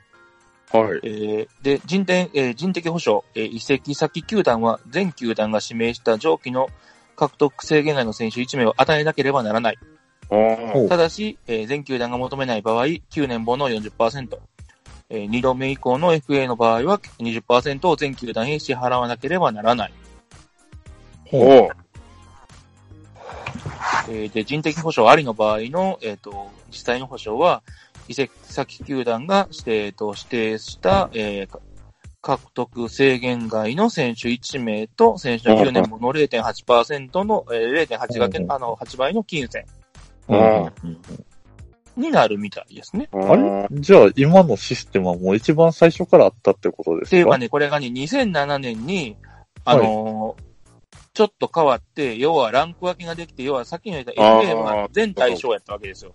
[0.72, 1.00] はい。
[1.04, 6.70] えーで、人的、えー人的保証、えー移籍先球団は全球団が指名した上記の
[7.16, 9.78] 獲得制限外の選手1名を与えなければならない。
[10.90, 14.38] ただし、えー全球団が求めない場合、9年分の40%。
[15.10, 19.94] えー、2度目以降の FA の場合は20%を全球団へ支払わなければならない。
[21.32, 21.70] おう
[24.10, 27.62] えーで、人的保障ありの場合の、えっ、と、実際の保障は、
[28.08, 31.60] 移籍先球団が指定と指定した、えーか
[32.20, 38.52] 獲得制限外の選手1名と、選手の9年分の0.8%の、えー、0.8がけ、うん。
[38.52, 39.66] あの、8倍の金銭。
[40.28, 40.70] あ
[41.96, 43.08] になるみたいですね。
[43.14, 43.68] ああれ？
[43.72, 47.08] じゃあ今のシステムはもう一番最初からあったってことですか？
[47.08, 49.16] っていうかね、これがね、2007年に、
[49.66, 50.44] あのー
[51.14, 56.14] ちょっと変わって、要はランク分けができて、要はさっきの言った FA は全対象やったわけですよ。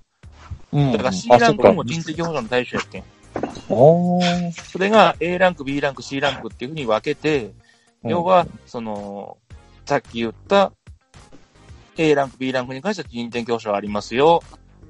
[0.72, 3.04] うんだから C ランクも人的保障の対象やってん。
[3.35, 7.52] あーそれが A ランク、B ランク、C ランクっていうふうに分けて、
[8.04, 9.37] 要は、その、
[9.87, 10.72] さっき言った
[11.96, 14.42] A ランク、B ランクに関しては人的保障ありますよ。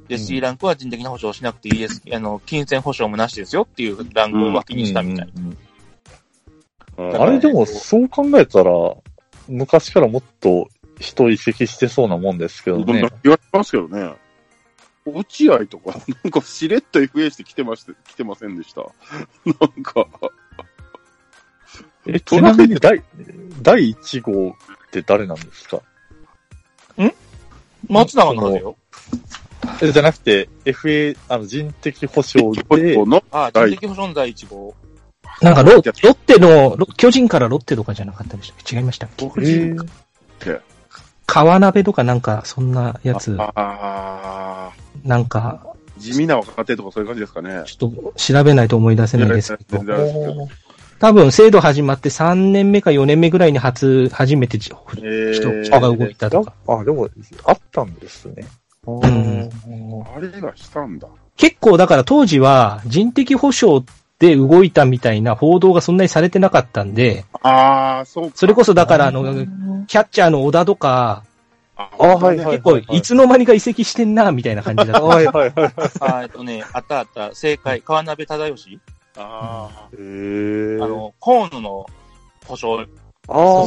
[0.09, 2.03] で、うん C ランクは人的な保障をしなくていいです。
[2.13, 5.29] あの、金銭保障もなしですよっていうランクを分けにしたみたい。
[5.37, 5.59] うんうんうん
[6.99, 8.71] あれでも、そう考えたら、
[9.49, 10.69] 昔からもっと
[11.01, 13.11] 人移籍してそうなもんですけどねどんな。
[13.23, 14.13] 言われますけどね。
[15.05, 18.83] 落合とか、なんかしれっと FA して来てまして、来てませんでした。
[19.45, 20.07] なんか、
[22.07, 23.03] え、ちなみに第、
[23.63, 24.55] 第1号っ
[24.91, 25.81] て誰なんですか？
[27.89, 28.77] 松永なんだよ。
[29.81, 34.75] えじゃなくて、FA、あの、人的保障で、の、あ人的保障の第一号。
[35.41, 38.77] なんかロ、ロッテの、ロ巨人からロッテとかじゃなかったでしたっけ？
[38.77, 39.29] 違いましたっけ？
[39.29, 39.77] 個人
[41.33, 44.71] 川鍋とかなんか、そんなやつ、ああ
[45.03, 47.63] なんか、ー、地味な若手とかそういう感じですかね。
[47.65, 50.49] ちょっと調べないと思い出せないですけど
[50.99, 56.53] 多分制度始まって3年目か4年目ぐらいに初、初めてじえー人人が動いたとか。
[56.69, 57.09] あ、でも、
[57.45, 58.47] あったんですね。
[58.87, 59.51] ん
[60.15, 61.09] あれがしたんだ。
[61.39, 63.83] 結構だから当時は人的保障
[64.23, 68.37] で動いたみたいな報道がそんなにされてなかったんで、ああ、そうか。
[68.37, 69.25] それこそだからあの、
[69.89, 71.25] キャッチャーの小田とか、
[71.75, 75.03] ああはいはい結構いつの間にか移籍してんな、みたいな感じだった。
[75.05, 75.73] はいはいはい。
[75.99, 78.79] ああ、えっとね、あったあった、正解、川鍋忠義。
[79.17, 81.85] あへーあの、河野の
[82.47, 82.89] 保障。
[83.27, 83.65] ああ、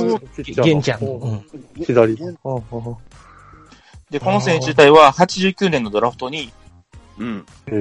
[0.63, 1.15] 玄ちゃんの。
[1.15, 1.45] うん
[1.83, 2.15] 左。
[2.15, 2.33] で、
[4.21, 7.45] この選手自体は89年のドラフトに、ーうん。
[7.67, 7.71] へ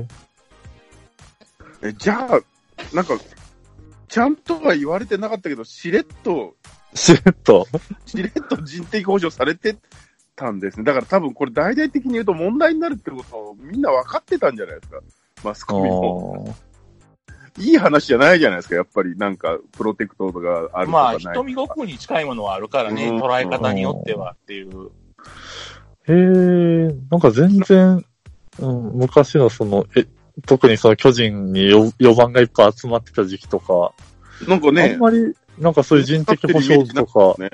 [0.00, 0.06] え。
[1.82, 2.40] え、じゃあ、
[2.94, 3.18] なんか、
[4.08, 6.54] ちゃんとは言われてなかったけど、しれっと
[6.94, 7.66] しれっと。
[8.06, 9.76] しれっと人的保障されて
[10.34, 10.84] たんですね。
[10.84, 15.00] だから多分これ大々的に言うと問題になるってことをみんな分かってたんじゃないですか。
[15.44, 16.54] マスコミも。
[17.58, 21.32] いい話じゃないじゃないですか、やっぱりなんか、プロテクトがあるとまあ、かないとか。
[21.34, 24.90] 瞳ごっこに近いものはあるからね、うん捉え方によってはっていう。
[26.06, 28.04] へえ、なんか全然、
[28.60, 30.06] うん、昔のその、え、
[30.46, 33.92] 特にその巨人に4番がいっぱい集まってた時期とか、
[34.46, 37.50] あなんかねん、まり、なんかそういう人的保障とかね。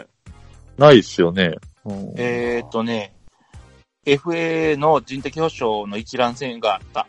[0.77, 1.55] ないですよね。
[1.85, 3.15] うんえーっとね、
[4.05, 7.07] FA の人的保障の一覧線があった。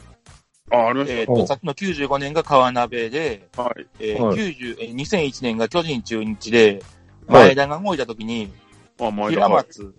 [0.71, 3.63] あ、ありましえーっと、うんさっきの95年が川鍋で、た。
[3.63, 3.87] はい。
[3.99, 6.83] えーはい90えー2001年が巨人中日で、
[7.27, 8.51] はい前田が動いた時に、
[8.99, 9.95] あ、前田平松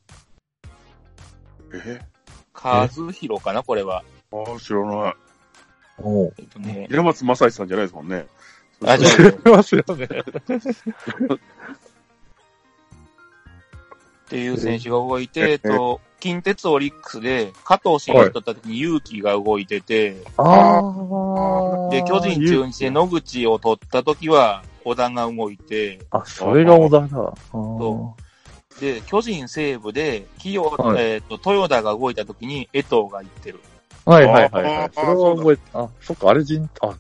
[1.75, 2.01] え
[2.55, 4.05] 和弘かな、これは。
[4.33, 5.15] あ、知らない。
[5.99, 8.27] おうえっとね、平松正史さんじゃないですもんね。
[8.85, 10.09] あ、じゃ知ってますよね。
[14.27, 21.89] っていう選手が動いて、えっと、近鉄オリックスで、加藤慎が取った時に勇気が動いてて、ああ。
[21.91, 27.09] で、巨人中日で野口を取った時は、小田が動いて、あ、それが小田だ。
[27.53, 28.17] そ
[28.81, 33.61] で、巨人西部で、清、はいえっ、と、豊田が動いた時に江藤が行ってる。
[34.07, 36.95] はいはいはいはいそれは覚えて、あ、そっか、あれ人、あ、あ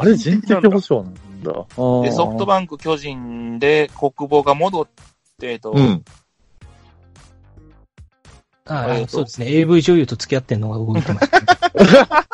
[0.00, 1.52] あれ人的保障なんだ。
[1.52, 4.88] で、ソフトババンク巨人で国母が戻っ
[5.38, 6.02] て、えっ、と、うん。
[8.66, 9.48] あえーとそうですね。
[9.48, 12.26] AV 女優と付き合ってんのが動いてました。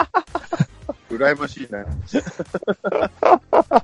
[1.11, 1.85] 羨ましいな。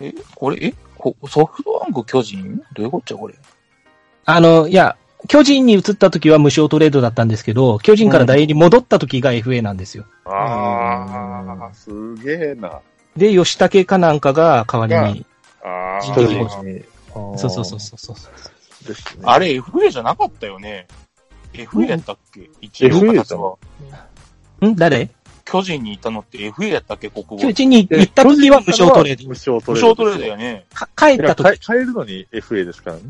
[0.00, 2.60] え、これ、えこソフトバンク巨人？
[2.74, 3.34] どういうこっちゃ、これ。
[4.24, 4.96] あの、いや、
[5.28, 10.06] 巨人に移った時は無償トレードだったんですけど、巨人から大英に戻った時が FA なんですよ。
[10.24, 12.80] ああ、すげえな。
[13.16, 15.26] で、吉武かなんかが代わりに。
[15.62, 16.02] ああ。
[16.02, 16.12] そ
[17.48, 18.16] うそうそうそうそう。
[18.84, 18.88] う。
[18.88, 19.22] ですね。
[19.24, 20.86] あれ FA じゃなかったよね。
[21.52, 23.56] FA やったっけ、一応 FA 形は。
[24.66, 24.76] ん？
[24.76, 25.10] 誰？
[25.44, 27.52] 巨人にいたのって FA やったっけ、国巨語。
[27.52, 29.28] 人に行った時は無償トレード。
[29.28, 29.92] 無償ト無レード。
[29.92, 30.64] 償トレードだよね。
[30.72, 33.02] か帰った時、変えるのに FA ですからね。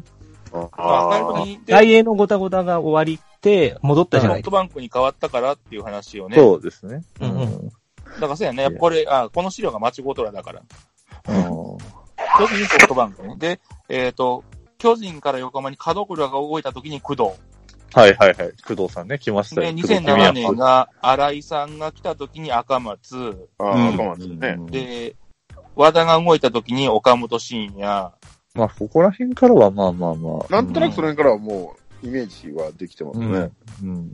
[1.67, 6.37] 大英のごたごたが終わりって戻ったじゃないソフトバンクに変わったからっていう話をね。
[6.37, 7.03] そうですね。
[7.21, 7.73] うんうん
[8.15, 8.65] だからそうやね。
[8.65, 10.63] やっぱこれ、あ、この資料が間違うとらだから。
[11.29, 11.79] うん
[12.39, 13.37] 巨人ソフトバンクね。
[13.39, 14.45] で、えっ、と、
[14.79, 17.31] 巨人から横浜に門倉が動いた時に工藤。
[17.93, 18.53] はいはいはい。
[18.67, 19.73] 工藤さんね、来ましたで、よ。
[19.75, 23.49] 2007年が新井さんが来た時に赤松。
[23.59, 24.57] あ、ああ、うんそうなんですね。
[24.71, 25.17] で、
[25.75, 28.13] 和田が動いた時に岡本慎也。
[28.61, 30.53] まあ、ここら辺からはまあまあまあ。
[30.53, 33.39] なんとなくその辺からはもう、イメージはできてますうね。
[33.39, 33.53] ん。
[33.83, 34.13] うん。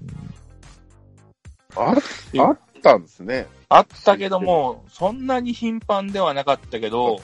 [1.74, 1.94] あ
[2.38, 3.48] あったんですね。
[3.68, 7.20] あったけども、そんなに頻繁ではなかったけど、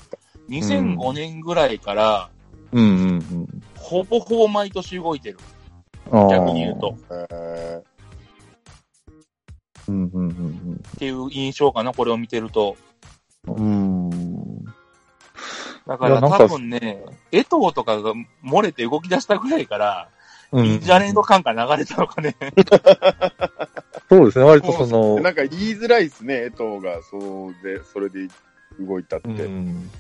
[0.49, 2.31] 2005年ぐらいから、
[2.73, 3.63] うんうんうん。
[3.77, 5.39] ほぼほぼ毎年動いてる。
[6.11, 6.97] 逆に言うと。。
[7.31, 7.83] え
[9.89, 12.77] うんうんうんっていう印象かな、これを見てると。
[13.47, 14.11] うん。
[15.87, 15.93] うん。
[15.93, 18.13] だから多分ね、江藤とかが
[18.45, 20.09] 漏れて動き出したぐらいから、
[20.51, 22.37] うんいいんじゃねえの感が流れたのかね。
[24.11, 28.29] そうですね、割とそーの、なんか言いづらいですね、江藤が、そうで、それで
[28.79, 29.29] 動いたって。
[29.29, 29.91] うん。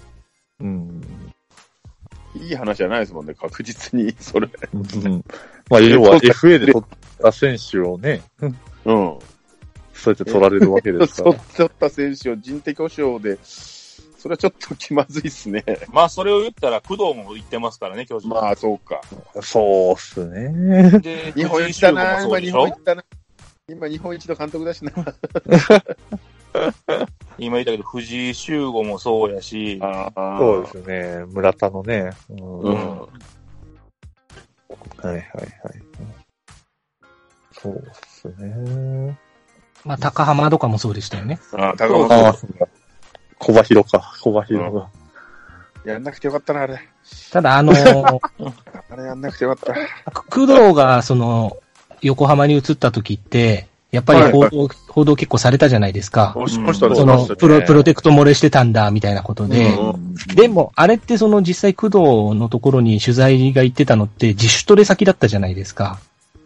[0.60, 1.02] うん。
[2.34, 4.48] いい話じゃないですもんね、確実に、それ。
[4.74, 5.24] うん
[5.70, 8.52] まあ、要は FA で取った選手をね、うん。
[9.94, 11.42] そうやって取られるわけですか 取ら。
[11.56, 13.38] 取った選手を人的保障で、
[14.22, 15.64] それはちょっと気まずいっすね。
[15.90, 18.28] まあそれを言ったら工藤も言ってますからね、巨人。
[18.28, 19.00] まあ、そうか。
[19.42, 21.00] そうっすね。
[21.00, 22.58] で、 日本一だな、今日もそうでしょ？
[22.60, 23.04] 本一だな。
[23.68, 24.92] 今日本一の監督だしな。
[27.36, 31.24] 今言ったけど、藤井修吾もそうやし、ああそうですね。
[31.32, 32.10] 村田のね。
[32.30, 32.60] うん。
[32.62, 32.76] うはい
[35.06, 35.08] ん。
[35.08, 35.24] はいはい。
[37.54, 39.18] そうっすね。
[39.84, 41.40] まあ、高浜とかもそうでしたよね。
[41.54, 42.68] ああ、高ああ、松そうだ。
[43.42, 44.12] 小葉広か。
[44.20, 44.88] 小葉広が。
[45.84, 46.78] やんなくてよかったな、あれ。
[47.32, 48.18] ただ、あのー
[48.90, 49.74] あれやんなくてよかっ
[50.04, 50.12] た。
[50.12, 51.56] 工藤が、その、
[52.02, 56.34] 横浜に移った時って、やっぱり報道、報道結構されたじゃないですか。
[56.36, 59.74] 押しましたね、その、プロ、プロテクト漏れしてたんだ、みたいなことで。
[59.74, 65.98] うんでも、あれってその実際工藤のところに取材が行ってたのって自主トレ先だったじゃないですか。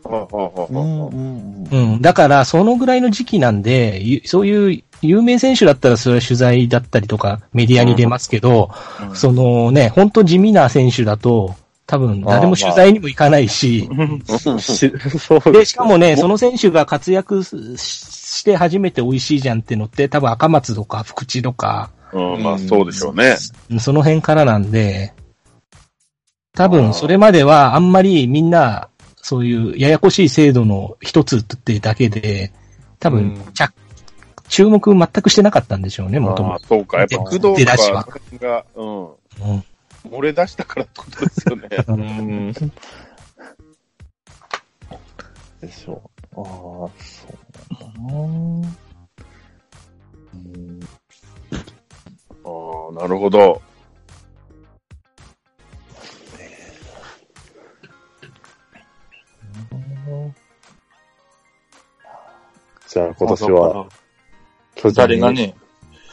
[0.05, 2.01] うんはうんうん。
[2.01, 8.71] だから、そのぐらいの時期なんで、ゆそういう有名選手だったらそれは取材だったりとかメディアに出ますけど、
[9.09, 9.17] うん。
[9.17, 11.55] そのね、本当地味な選手だと、
[11.87, 13.89] 多分誰も取材にも行かないし、
[15.53, 23.37] で、しかもね、その選手が活躍しして初めて美味しいじゃんってのって、多分赤松とか福地とか、うん、まあそうでしょうね。
[23.81, 25.13] その辺からなんで、
[26.55, 32.53] 多分、それまではあんまりみんな、そういうややこしい制度の一つってだけで、
[32.99, 33.53] 多分、うん。
[33.53, 33.73] 着
[34.49, 36.99] 注目全くしてなかったんでしょうね、もともああ、そうか。
[36.99, 39.19] やっぱ工藤出だしはとかが、うん、と。
[39.43, 39.65] うん
[40.07, 41.69] 漏れ出したからってことですよね。
[41.89, 42.53] うん。
[45.61, 46.01] でしょ
[46.37, 46.41] う。
[46.41, 46.91] ああ、そ
[47.29, 47.33] う
[47.81, 48.13] だな。
[48.13, 48.65] うん。
[52.45, 52.49] あ
[52.91, 53.61] あ、なるほど。
[62.89, 63.89] じゃあ今年あは、
[64.93, 65.33] 巨人に誰が。
[65.33, 65.55] ね、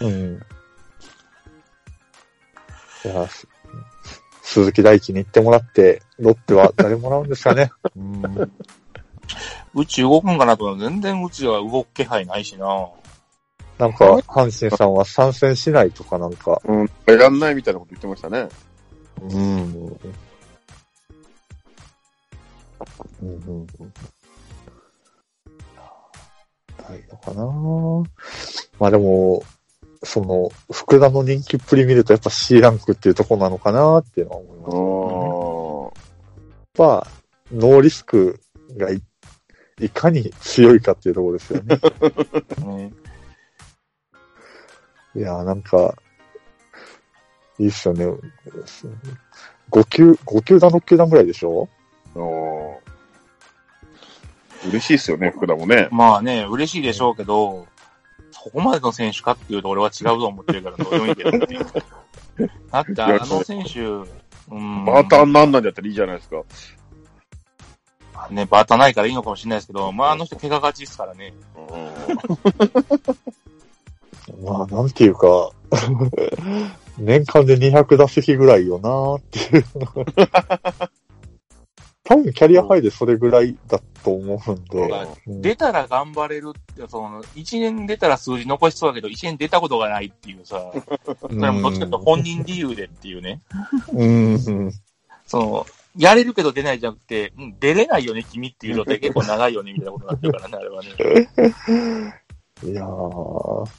[0.02, 0.40] うん。
[3.04, 3.48] じゃあ、す
[4.42, 7.72] 鈴木大地に行ってもらって、ロッテは誰もらうんですかね。
[7.96, 8.52] うん。
[9.74, 12.90] うち動くんかなと全然うちは動く気配ないしな。
[13.80, 18.48] なんか、阪神さんは参戦しないとかなんか、うん、やんないみたいなこと言ってましたね。
[19.22, 19.40] うん。
[23.22, 23.94] うんうんうん。
[26.90, 27.46] ないのかな
[28.80, 29.44] まあでも、
[30.04, 34.78] その、福田の人気っぷり見るとやっぱ C ランクっていうところなのかなっていうのは思います
[36.84, 36.88] ね。
[36.88, 37.08] やっぱ、
[37.52, 38.40] ノーリスク
[38.78, 39.02] がい
[39.80, 41.80] いかに強いかっていうところですよね。
[42.66, 42.92] ね
[45.16, 45.96] いやーなんか、
[47.60, 48.06] いいっすよね。
[49.70, 51.70] 5球、5球団6球団ぐらいでしょ？
[52.16, 52.20] あ。
[54.68, 55.88] 嬉しいっすよね、福田もね。
[55.92, 57.68] まあね、嬉しいでしょうけど、
[58.32, 61.40] そこまでの選手かっていうと俺は違うと思ってるからどうでもいいけどね。
[62.72, 64.86] だってあの選手、うん。
[64.86, 66.44] バーターなんなんだったらいいじゃないですか。
[68.30, 71.34] ね、バーターないからいいのかもしれないですけど、まああの人怪我がちですからね。
[74.42, 75.52] まあ、なんていうか、
[76.98, 79.66] 年間で200打席ぐらいよなーっていう。
[82.06, 85.08] 多分キャリアハイでそれぐらいだと思うんで。
[85.28, 90.72] うん出たら頑張れるって、その、1年出たら数字残しそうだけど、1年出たことがないっていうさ、
[91.22, 93.42] それもどっちかと本人理由でっていうね。
[93.94, 94.36] うん。
[94.36, 94.72] うん
[95.26, 95.66] その、
[95.98, 100.90] やれるけど出ないじゃなくて、うん、出れないよね、君っていう状態結構長いよね、みたいなことになってるからね、あれはね。
[102.72, 103.70] いやー、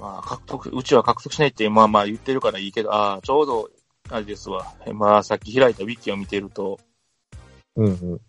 [0.00, 3.70] まあ、獲得、うちは獲得しないって、まあまあ言ってるからいいけど、ああ、ちょうど、
[4.12, 4.66] あれですわ。
[4.92, 6.78] まあ、さっき開いたウィキを見てると、
[7.76, 8.20] うんうん。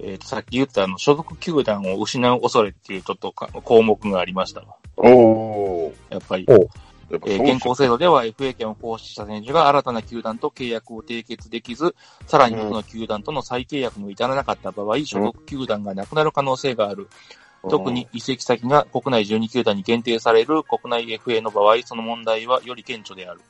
[0.00, 4.76] えっ、と、さっき言ったあの、所属球団を失う恐れっていうちょっとか項目がありましたわ。
[4.96, 5.94] おお。
[6.10, 6.46] やっぱり。
[6.48, 11.94] おやっぱえーそう現行制度では FA 権を行使した選手が新たな球団と契約を締結できず、
[12.26, 17.08] さらに元の球団との再契約も至らなかった場合、所属球団がなくなる可能性がある。
[17.68, 23.40] 特に移籍先が国内12球団に限定される国内 FA の場合、その問題はより顕著である。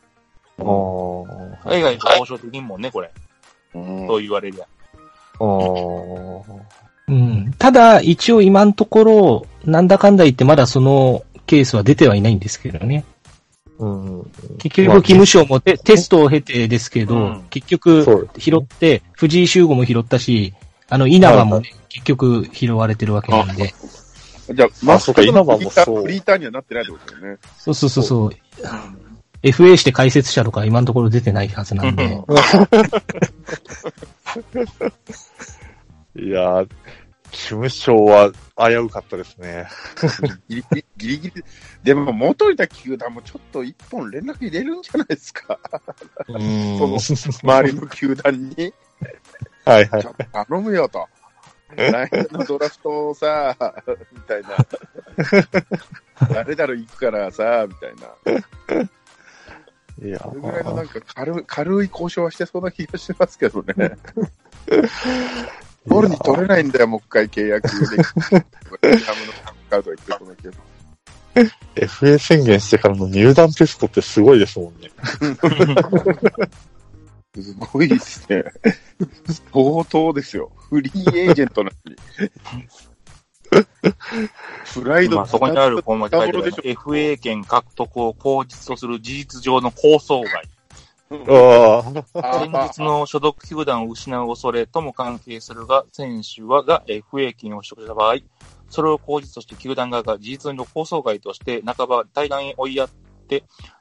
[0.59, 3.11] あー海外と交渉できんもんね、これ。
[3.75, 4.67] うん、そう言われりゃ。
[7.09, 7.53] うん。
[7.59, 13.05] ただ、一応今のところ、なんだかんだ言ってまだそのケースは出てはいないんですけどね。
[13.79, 14.31] うん。
[14.59, 20.55] 結局、事務所もテテストを経てですけど、うん結局拾って、藤井修吾も拾ったし、
[20.89, 23.75] あの、稲葉もね、結局拾われてるわけなんで。
[24.55, 27.39] じゃあ、マスクのフリータもうそうーフリーターにはなってないってことですよね。
[27.59, 28.33] そうそうそうそう。
[29.43, 32.05] FA して解説者とか今のところ出てないはずなんで。
[36.17, 36.69] いやー、
[37.33, 39.67] 事務所は危うかったですね。
[40.49, 41.45] ギリギリ、ギリギリ。
[41.83, 45.59] でも、元いた球団もちょっと一本連絡入れるんじゃないですか。
[46.29, 48.73] うんその周りの球団に。
[49.65, 50.11] はいはいちょ。
[50.11, 51.09] っと頼むよと。
[51.75, 53.57] 来年のドラフトをさ、
[54.13, 54.51] みたいな。
[56.29, 58.91] 誰だろ行くからさ、みたいな。
[60.05, 63.75] いやそれぐらいのなんか軽い軽い交渉はしてそうな気がしますけどね。
[65.87, 67.75] ボールに取れないんだよ、もう一回契約で。
[71.75, 74.91] FA 宣言してからの入団テストってすごいですもんね。
[77.35, 78.45] すごいですね。
[79.53, 80.53] 相当ですよ。
[80.69, 81.97] フリーエージェントなのに。
[84.75, 90.49] プライドまあ、そこにある項目に書いてある FA 権獲得を口実とする事実上の構想外。
[91.13, 98.17] 先日の所属球団を失う恐れとも関係するが、選手はが FA 権を取得した場合、
[98.71, 103.02] それを口実として球団側が事実上の構想外として半ば対談へ追いやって、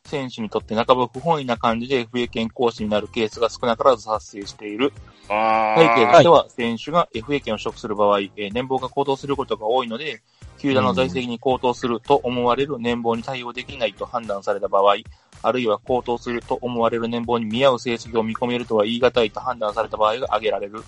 [0.06, 4.94] 選手にとって半ば不本意な感じで FA 権行使になるケースが少なからず発生している。
[5.30, 10.22] あ背景とーしては、選手が FA 権を取得する場合、えー年俸が高騰することが多いので、
[10.58, 14.96] 球団の財政に高騰すると思われる年俸に対応できないと判断された場合、
[15.44, 20.84] あるいは高騰すると思われる年俸に見合う成績を見込めるとは言い難いと判断された場合が挙げられる。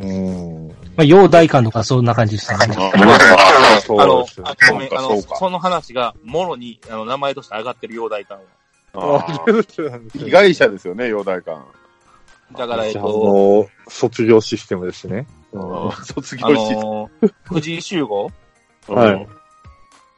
[0.00, 0.61] うん。
[0.96, 2.66] まあ、陽大館とかそんな感じですよね。
[2.66, 8.38] あのそうですよ、あごめん、あの、その話が、もろに、あの、名前として上がってる容体感
[8.94, 11.64] ああー被害者ですよね、容体感。
[12.56, 15.26] だから、えっあと、の、卒業システムですね。
[15.54, 18.30] あ卒業し、のー、藤井集合
[18.88, 19.26] はい。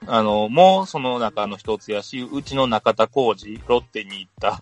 [0.06, 4.60] あの、もうその中の一つやし、うちの中田浩二、ロッテに行った、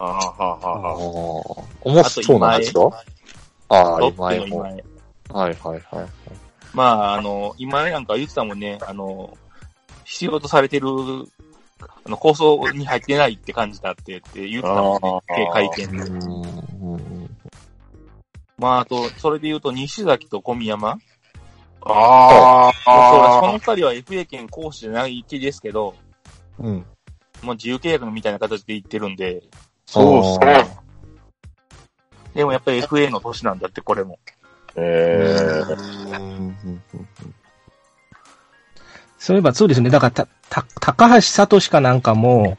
[0.00, 1.64] あーはああはー。
[1.82, 2.90] 面白そうなんですか
[3.68, 4.50] ああ、ロッ今井。
[4.50, 4.91] も。
[5.32, 6.08] はいはいはい。
[6.74, 9.36] まあ、あの、今井なんか言ってたもんね、あの、
[10.04, 10.88] 必要とされてる、
[12.04, 16.10] あの、構想に入ってないって感じだってって言ってたもんね、会見で。
[18.58, 20.98] まあ、あと、それで言うと、西崎と小宮山。
[21.84, 25.96] あーそうこのあ二人は FA 権行使じゃない気ですけど、
[26.58, 26.86] うん。
[27.42, 29.42] もう自由契約みたいな形で言ってるんで、
[29.86, 30.64] そうっすね。
[32.34, 34.18] でもやっぱり FA の年なんだって、これも。
[34.76, 35.62] え
[39.18, 39.88] そういえばそうですね。
[39.90, 42.58] だから、た、た、高橋聡かなんかも、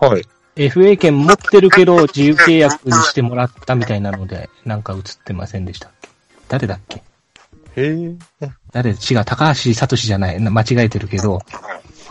[0.00, 0.22] はい。
[0.56, 6.08] FA 権持ってるけど、自由契約にしてもらったみたいなので、なんか映ってませんでしたっけ？
[6.48, 7.02] 誰だっけ？
[7.76, 7.92] へ
[8.40, 8.50] え。
[8.72, 8.90] 誰？
[8.92, 10.40] 違う、高橋聡じゃない。
[10.40, 11.42] な間違えてるけど、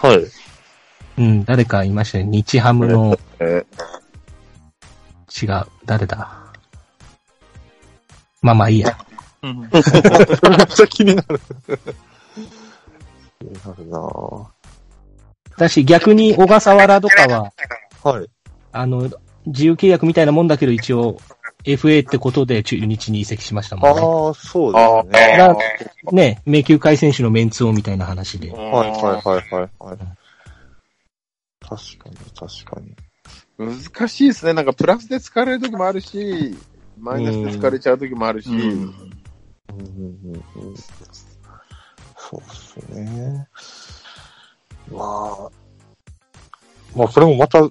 [0.02, 0.24] はい。
[1.18, 2.26] うん、誰かいましたね。
[2.26, 3.66] 日ハムの、ーえ
[5.42, 6.38] 違う、誰だ？
[8.44, 8.96] まあまあいいや。
[9.44, 9.60] うん。
[9.62, 11.40] めっちゃ気になる。
[13.40, 14.48] 気になるなぁ
[15.58, 17.52] だし、逆に小笠原とかは、
[18.04, 18.30] はい。
[18.72, 19.10] あの、
[19.48, 21.18] 自由契約みたいなもんだけど、一応、
[21.64, 24.02] FA ってことで中日に移籍しましたもんね。
[24.02, 25.38] ああ、そうあですね。
[25.38, 25.56] だ
[26.12, 28.52] ね、迷宮会選手のメンツをみたいな話で。
[28.52, 29.98] ーはいはいはいはいはい。
[31.60, 32.96] 確かに確かに。
[33.58, 34.54] 難しいですね。
[34.54, 36.56] なんかプラスで使われる時もあるし、
[37.00, 38.94] マイナスで使われちゃう時もあるし、うん
[39.70, 39.86] うんうん
[40.56, 40.76] うんうん
[42.18, 43.48] そうですね。
[44.92, 45.50] まあ、
[46.96, 47.70] まあこれもまた、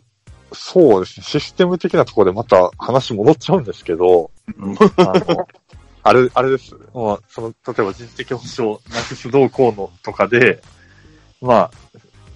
[0.53, 4.31] そうですね、システム的なところでまた話戻っちゃうんですけど、
[4.97, 5.49] あの、
[6.03, 6.75] あれ、あれです。
[6.95, 10.63] まあ、その、例えば人的保障なくす動向のとかで、
[11.41, 11.71] ま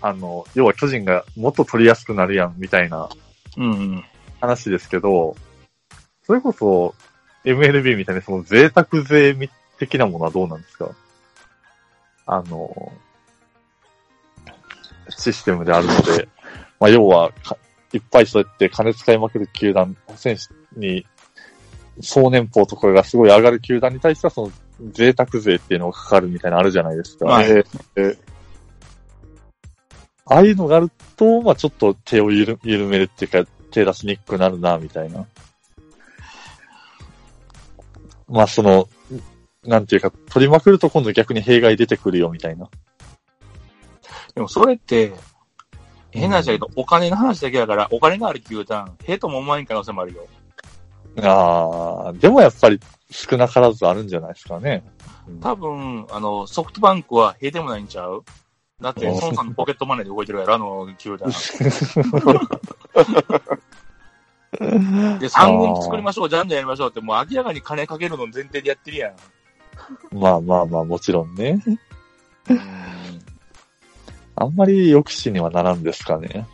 [0.01, 3.09] あ、あの、要は巨人がもっと取りやすくなるやん、みたいな
[3.57, 4.05] うん。
[4.41, 5.37] 話ですけど、
[6.25, 6.95] それこそ
[7.45, 9.35] MLB みたいにその贅沢税
[9.79, 10.91] 的なものはどうなんですか？
[12.27, 12.93] あの、
[15.09, 16.29] システムであるので、
[16.79, 17.57] まあ要はか、
[17.93, 21.07] いっぱいそうやって金使いまくる球団、選手に、
[22.01, 24.53] 総年俸とかがすごい上がる球団に対してはその
[24.93, 27.27] 贅沢税っていうのがかかるみたいなのあるじゃないですか。
[27.27, 28.19] まあえー
[30.33, 35.27] ああいうのがあると、まあちょっと手を緩緩めるっていうか、手出しにくくなるな、みたいな。
[38.31, 38.89] まあその、
[39.65, 42.69] なんていうか、取りまくると今度逆に弊害出てくるよ、みたいな。
[44.35, 45.13] でもそれって、
[46.13, 50.27] 変な話だけど、お金の話だけだから、お金がある球団、へとも思わん可能性もあるよ。
[51.23, 54.85] ああ、でもやっぱり少なからずあるんじゃないですかね。
[55.41, 58.25] 多分、あの、ソフトバンクはへでもないんちゃう？
[58.81, 61.31] だって、孫さんのポケットマネーで動いてるやろ、あの球団。
[64.59, 64.67] で、
[65.29, 69.15] 3軍作りましょう、ジャンルやりましょうって、もう明らかに金かけるの前提でやってるやん。
[70.13, 71.63] まあまあまあ、もちろんね。
[72.49, 72.61] うん
[74.41, 76.47] あんまり抑止にはならんですかね。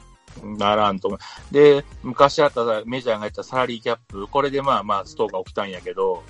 [0.43, 1.55] ならんと思う。
[1.55, 6.25] で、昔あったさメジャーがやったサラリーキャップ、これでまあまあストーが起きたんやけど、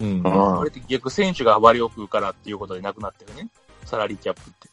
[0.00, 0.22] うん。
[0.24, 3.48] あこれって逆選手が割を食うからっていうことでなくなってるね。
[3.84, 4.68] サラリーキャップって。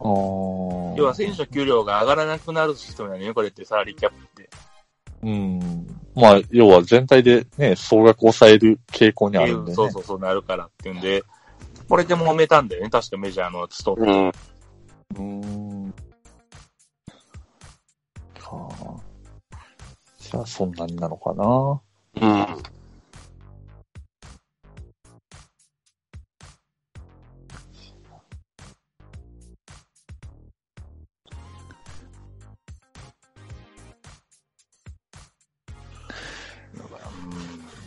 [0.00, 4.48] 要は選手の給料が上がらなくなるシステムなのよ、これってサラリーキャップって。
[5.24, 5.86] うん。
[6.14, 9.74] まあ、要は全体でね、総額を抑える傾向にあるんでね。
[9.74, 11.24] そうそうそうなるからっていうんで、
[11.88, 14.00] これで揉めたんだよね、確かメジャーのストー。
[14.00, 14.28] うん。
[14.28, 15.46] うー
[15.88, 15.94] ん。
[18.38, 18.68] か
[20.18, 21.80] じゃあ、そんなになのかな。
[22.20, 22.73] うん。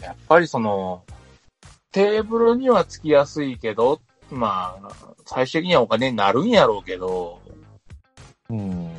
[0.07, 1.03] やっぱりその、
[1.91, 3.99] テーブルにはつきやすいけど、
[4.29, 7.41] まあ、最終的にはお金になるんやろうけど、
[8.49, 8.93] うん。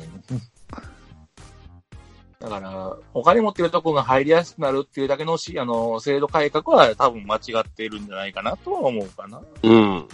[2.39, 9.41] だから、お金持ってるとこが入りやすくなるっていうだけのし、あの、制度改革は多分間違っているんじゃないかなとは思うかな。
[9.63, 10.07] うん。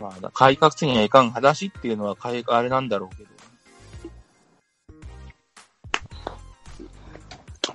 [0.00, 3.30] まあ、改革せにはいかん話っていうのは改革あれなんだろうけど。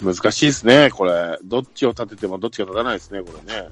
[0.02, 1.38] 難しいですね、これ。
[1.44, 3.70] どっちを立ててもどっちが立たないですね、これね。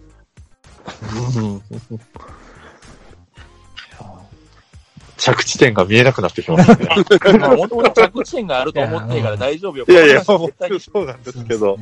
[5.17, 6.87] 着地点が見えなくなってきますね。
[7.39, 9.85] まあ、もともと着地点があると思ってるから大丈夫よ。
[9.87, 11.77] いやいや、この話絶対にそうなんですけど。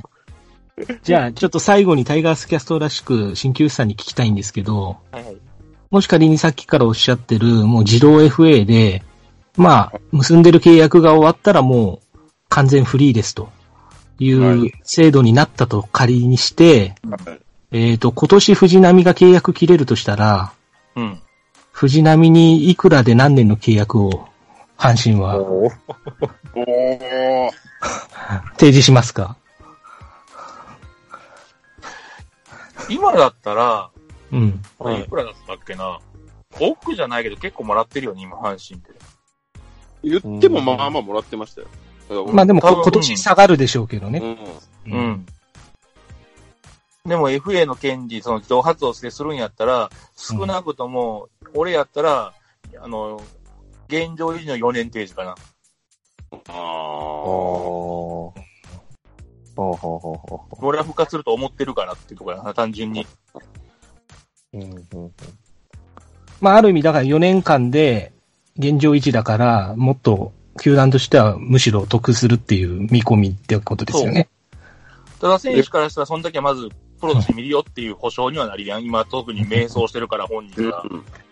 [1.04, 5.38] じゃあ、ちょっと最後にタイガースキャストらしく、新旧さんに聞きたいんですけど、はいはい。
[5.92, 9.04] もし仮にさっきからおっしゃってる、もう自動 FA で、
[9.58, 12.20] まあ、結んでる契約が終わったらもう
[12.50, 13.50] 完全フリーですと
[14.18, 17.39] いはう制度になったと仮にして、はい
[17.74, 20.52] えっ、と、今年藤波が契約切れるとしたら、
[20.98, 21.22] うん。
[21.72, 24.28] 藤波にいくらで何年の契約を
[24.78, 25.39] 阪神は。
[28.60, 29.38] 提示しますか？
[32.89, 33.89] 今だったら、
[34.32, 34.62] うん。
[34.80, 36.00] はいいくらだったっけな。
[36.60, 38.92] 億じゃないけど結構もらってるよね、今、阪神って。
[40.04, 41.68] 言ってもまあまあもらってましたよ。
[42.34, 44.38] まあでもこ多分今年下がるでしょうけどね。
[44.88, 44.94] うん。
[44.94, 45.26] うん。
[47.06, 52.34] でも FA の権利、その自動発動してするんやったら、少なくとも、俺やったら、
[52.80, 53.22] あの、
[53.88, 55.36] 現状維持の4年提示かな。
[56.48, 58.42] あおー
[59.56, 63.06] ほうほうほうほ俺は復活すると思ってるからっていうところやな、単純に。
[64.54, 64.58] う。
[64.58, 65.12] うんうん
[66.41, 68.12] まあある意味だから4年間で
[68.58, 74.28] 現状維持だから、もっと球団としてはむしろ得するっていう見込みってことですよね。
[75.20, 78.84] ただ選手からしたら、その時はまず、プロとして見るよっていう保証にはなりやん。
[78.84, 80.84] 今、特に迷走してるから、本人が。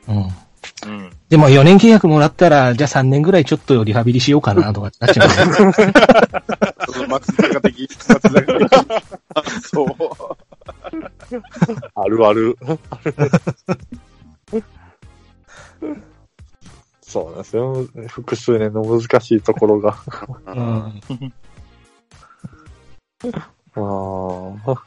[0.07, 0.24] うんうん。
[0.24, 1.11] うん。
[1.28, 5.28] でも4年契約もらったら、じゃあ3年ぐらいちょっとリハビリしようかなとかなっちゃう
[7.09, 8.74] 松坂的、松坂的。
[9.36, 9.88] あそう。
[11.95, 12.57] あるある。
[17.01, 17.86] そうなんですよ。
[18.07, 19.97] 複数年の難しいところが。
[20.47, 21.01] うん。
[23.75, 23.82] あ
[24.71, 24.84] あ。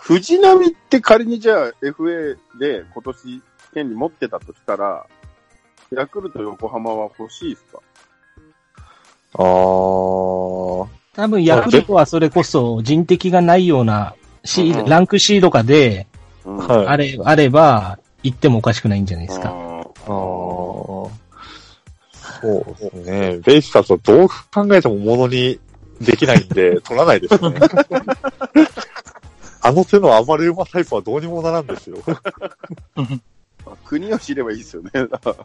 [0.00, 3.42] 藤波って仮にじゃあ FA で今年
[3.74, 5.06] 権利持ってたとしたら、
[5.90, 7.80] ヤクルト横浜は欲しいですか？
[9.34, 10.86] ああ。
[11.16, 14.14] 多分ヤクルトはそれこそ人的がないような
[14.44, 16.06] シーランクシードかで。
[16.46, 19.48] あれ、あれば、行ってもおかしくないんじゃないですか。
[19.48, 20.06] ああ。
[20.06, 21.10] そ
[22.42, 23.38] うですね。
[23.44, 25.58] ベイスターズはどう考えてもものに
[26.00, 27.54] できないんで、 取らないですね。
[29.62, 31.96] あの手の暴れ馬タイプはどうにもならんですよ。
[33.84, 34.90] 国吉いればいいですよね。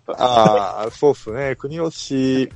[0.07, 1.55] ああ、そうですね。
[1.55, 2.51] 国吉、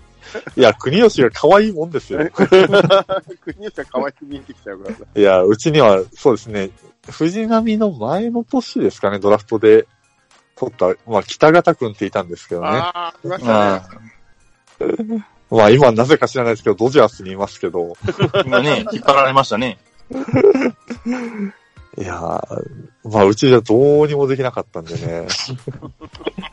[0.55, 2.19] いや、国吉が可愛いもんですよ。
[2.31, 5.03] 国吉は可愛く見えてきちゃうからさ。
[5.15, 6.69] いや、うちには、そうですね。
[7.09, 9.87] 藤波の前の年ですかね、ドラフトで
[10.55, 12.67] 取った、まあ、北方くんっていたんですけどね。
[12.67, 13.89] ああ、いました
[14.79, 15.25] ね。
[15.51, 17.95] まあ、今なぜか知らないですけど、ドジャースにいますけど。
[18.45, 19.77] 今ね、引っ張られましたね。
[21.97, 25.27] いやー、まあ、うちじゃどうにもできなかったんでね。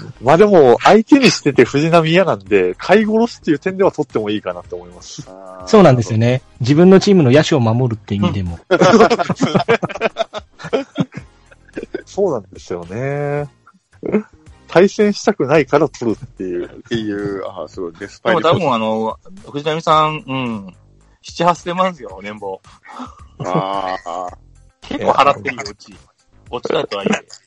[0.22, 5.28] まあでも、相手にしてて藤波嫌なんで、買い殺しっていう点では取ってもいいかなって思います。
[5.66, 6.42] そうなんですよね。
[6.60, 8.58] 自分のチームの野手を守るって意味でも。
[12.04, 13.48] そうなんですよね。
[14.68, 16.66] 対戦したくないから取るっていう。
[16.66, 18.42] っていう、ああ、すごい、デスパイル。
[18.42, 19.18] でも多分あの、
[19.50, 20.66] 藤波さん、うん、
[21.22, 22.60] 7、8000万ですよ、年俸。
[23.38, 24.28] ああ、
[24.82, 25.94] 結構払ってるよ、うち。
[26.50, 27.41] 落ちたとはいえ。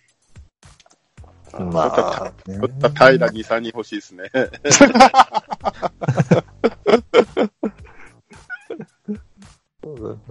[1.60, 4.30] まあ、ね平2、3人欲しいですね。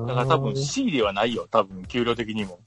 [0.07, 2.59] だから多分 C ではないよ、多分、給料的にも。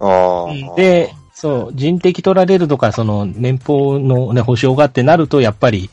[0.00, 0.76] ああ。
[0.76, 5.90] で、そう、人的取られるとか、その年俸のね、保証があってなると、やっぱり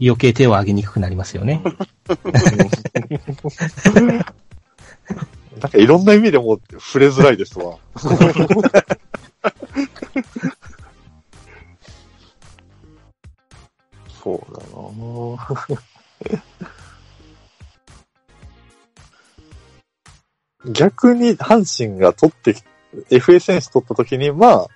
[0.00, 1.62] 余計手を挙げにくくなりますよね。
[5.60, 7.78] なんかいろんな意味でも触れづらいですわ。
[14.24, 14.60] そうだ
[15.76, 15.84] な
[20.72, 22.62] 逆に阪神が取ってき、
[23.10, 24.66] FA 選手取った時に、まあ、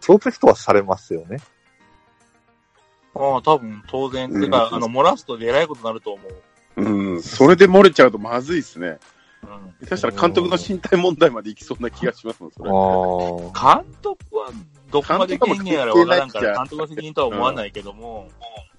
[0.00, 1.38] プロテクトはされますよね。
[3.16, 4.30] ああ、多分、当然。
[4.30, 6.32] うんてか、あの、漏らすとえらいことになると思う。
[6.76, 8.98] うん、それで漏れちゃうとまずいですね。
[9.42, 9.86] うん。
[9.86, 12.70] 下手したら監督の身体問題までいきそうな気がしますもん、それ。
[12.70, 14.52] あ監督は、
[14.92, 18.71] どこまで権限やらわからんから、監督の責任とは思わないけども、うん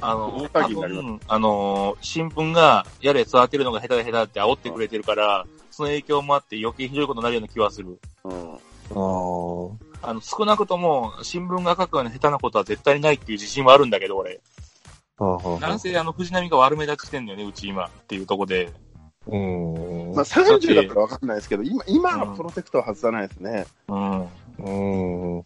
[0.00, 7.98] あの、大多騒ぎになります分、あの、新聞が、やれ育てるのが下手だ下手だって煽ってくれてるから、その影響もあって余計ひどいことになるような気はする。
[8.24, 8.54] うん。
[8.54, 9.72] あー
[10.02, 14.40] あの、少なくとも、新聞が書くような下手なことは絶対にないっていう自信はあるんだけど、俺。
[15.60, 17.86] なんせ、あの、藤波が悪目立ちしてんだよね、うち今。
[17.86, 18.70] っていうとこで。
[19.26, 20.14] うん。
[20.14, 23.66] まあ、30だったらわかんないですけど、今、今はプロテクトは外さないですね。
[23.88, 24.20] うん。
[24.20, 25.36] うん。
[25.38, 25.44] うん。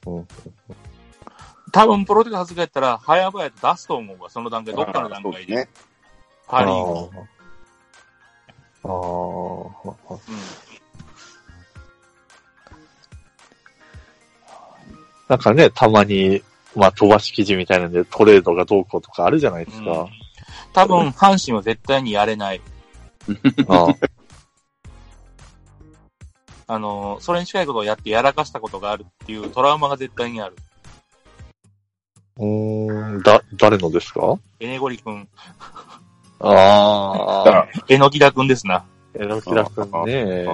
[1.72, 5.56] 多分、プロテクトやったら、早々と出すと思うわ、その段階、どっかの段階で。
[5.56, 5.68] ね。
[6.46, 6.72] パリー。
[6.72, 8.90] あーあー。
[10.12, 10.18] うん。
[15.28, 16.42] なんかね、たまに、
[16.74, 20.08] まあ、飛ばし記事みたいなんでトレードがどうこうとかあるじゃないですうんか。
[20.72, 22.60] 多分、阪神は絶対にやれない。
[23.68, 23.94] ああ
[26.74, 30.54] あの、それに近いことをやってやらかしたことがあるっていうトラウマが絶対にある。
[32.40, 34.38] うーん、だ、誰のですか？
[34.60, 35.28] エネゴリ君、
[36.40, 38.84] ああ、えのきだ君ですな。
[39.14, 40.46] えのきだくんね。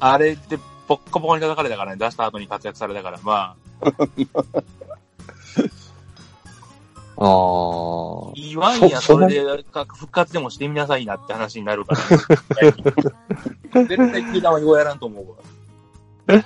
[0.00, 3.86] あれでボッコボコに叩かれたからね、出した後に活躍されたから、まあ、
[7.16, 8.32] ああ。
[8.34, 9.42] いいワンや、そそれで
[9.74, 11.94] 復活でもしてみなさいなって話になるか
[13.72, 16.42] ら、絶対球団はようやらんと思うわ。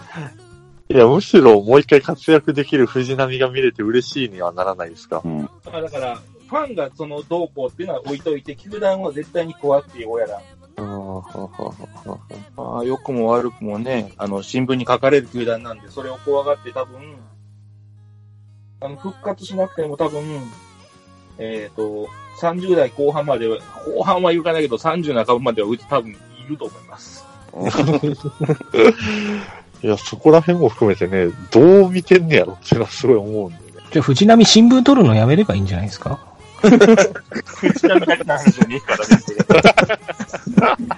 [0.92, 5.22] いや、むしろもう一回活躍できる藤波が見れて嬉しいにはならないですか。
[5.24, 5.48] うん。
[5.64, 10.38] だから、だからファンがそのどうこうっていうのは置いといて、球団は絶対に怖くてようやらん。
[10.38, 10.42] あ
[10.76, 11.72] あ、ははは
[12.04, 12.18] は
[12.74, 17.16] まあ、良くも悪くもね、あの、新聞に書かれる球団なんで、それを怖がって多分、
[18.82, 20.22] あの、復活しなくても多分、
[21.38, 22.06] えっ、と、
[22.38, 26.16] 30代後半までは、後半は言うかないけど、30半ばまではうち多分い
[26.46, 27.24] ると思います。
[29.82, 33.72] いや、そこら辺も含めてね、どう見てんねやろっていうのはすごい思うんだよね。
[33.92, 36.18] じゃあ藤波新聞取るのやめればいいんじゃないですか？
[36.62, 40.96] ちなみにだけの話じゃねえから ね。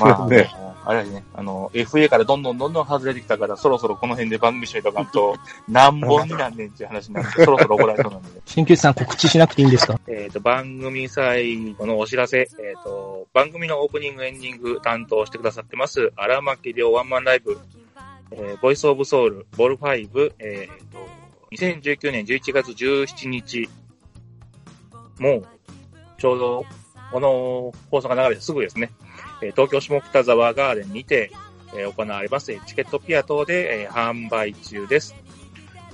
[0.00, 0.50] まあ、ねね、
[0.88, 5.36] あれやね、あの、FA からどんどんどんどん外れてきたから、そろそろこの辺で番組締めとかんと、
[5.68, 8.40] 何本になんねんっていう話になって、 そろそろ怒られそうなんで。
[8.46, 9.98] 新旧さん告知しなくていいんですか？
[10.06, 17.58] えっ、と、番組最後のお知らせ、えっ、と、番組のオープニング、エンディング担当してくださってます、荒牧亮ワンマンライブ、
[18.30, 20.98] えーボイスオブソウル、ボル5、えっ、と、
[21.52, 23.68] 2019年11月17日、
[25.18, 25.46] もう、
[26.16, 26.64] ちょうど、
[27.10, 28.90] この放送が流れてすぐですね、
[29.42, 31.30] えー東京下北沢ガーデンにて、
[31.74, 35.14] えー行われます、チケットピア等で、えー販売中です。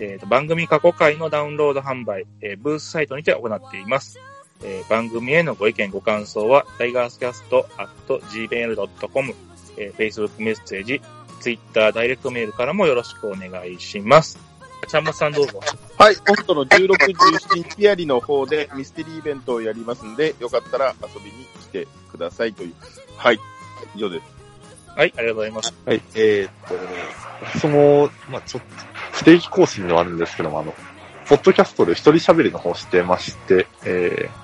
[0.01, 4.19] えー番組過去回のダウンロード販売、えーブースサイトにて行っています。
[4.63, 9.35] えー番組へのご意見ご感想は、タイガースキャスト at gmail.com、
[9.77, 11.01] えー Facebook メッセージ、
[11.41, 14.52] Twitter ダイレクトメールからもよろしくお願いします。
[14.89, 15.61] ちゃんまつさんどうぞ。
[15.99, 22.75] はい、今度の16、17日ありの方でミステリーイベントをやりますんで、よかったら遊びに来てくださいという。
[23.17, 23.39] はい、
[23.95, 24.25] 以上です。
[24.97, 25.75] はい、ありがとうございます。
[25.87, 26.53] はい、えーっ
[27.53, 28.69] と、その、まあちょっと、
[29.13, 30.75] 不定期更新ではあるんですけども、あの、
[31.29, 34.42] ポッドキャストで一人喋りの方してまして、えー、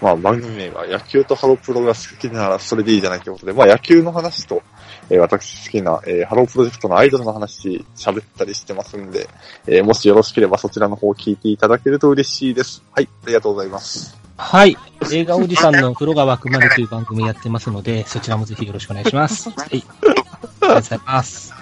[0.00, 4.62] まあ番組名は野球とハロプロが好きならそれでいいじゃないということで、まあ野球の話と、
[5.10, 9.28] えー私好きな、えーハロープロジェクトのアイドルの話喋ったりしてますんで、
[9.66, 12.82] えーもしよろしければそちらの方を聞いていただけると嬉しいです。
[12.92, 14.16] はい、ありがとうございます。
[14.36, 14.76] はい。
[15.12, 19.48] 映画おじさんの風呂が湧くまでという番組やってますので、そちらもぜひよろしくお願いします。
[19.50, 19.68] はい。
[19.68, 20.14] ありが
[20.60, 21.54] とうございます。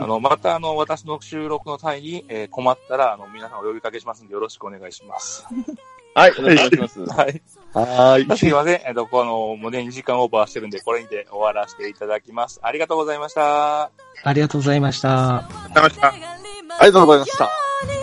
[0.00, 5.44] あの、またあの、私の収録の際に、えー困ったら、あの、皆さんお呼びかけしますんで、よろしくお願いします。
[6.18, 7.00] はい、お願いします。
[7.00, 7.42] はい。
[7.72, 8.38] はーい。
[8.38, 8.80] すいません。
[8.84, 12.58] えっと、この、もうね、2時間オーバーしてるんで、これにて終わらせていただきます。
[12.62, 13.90] ありがとうございました。
[14.24, 15.36] ありがとうございました。
[15.36, 16.08] ありがとうございました。
[16.08, 17.97] ありがとうございました。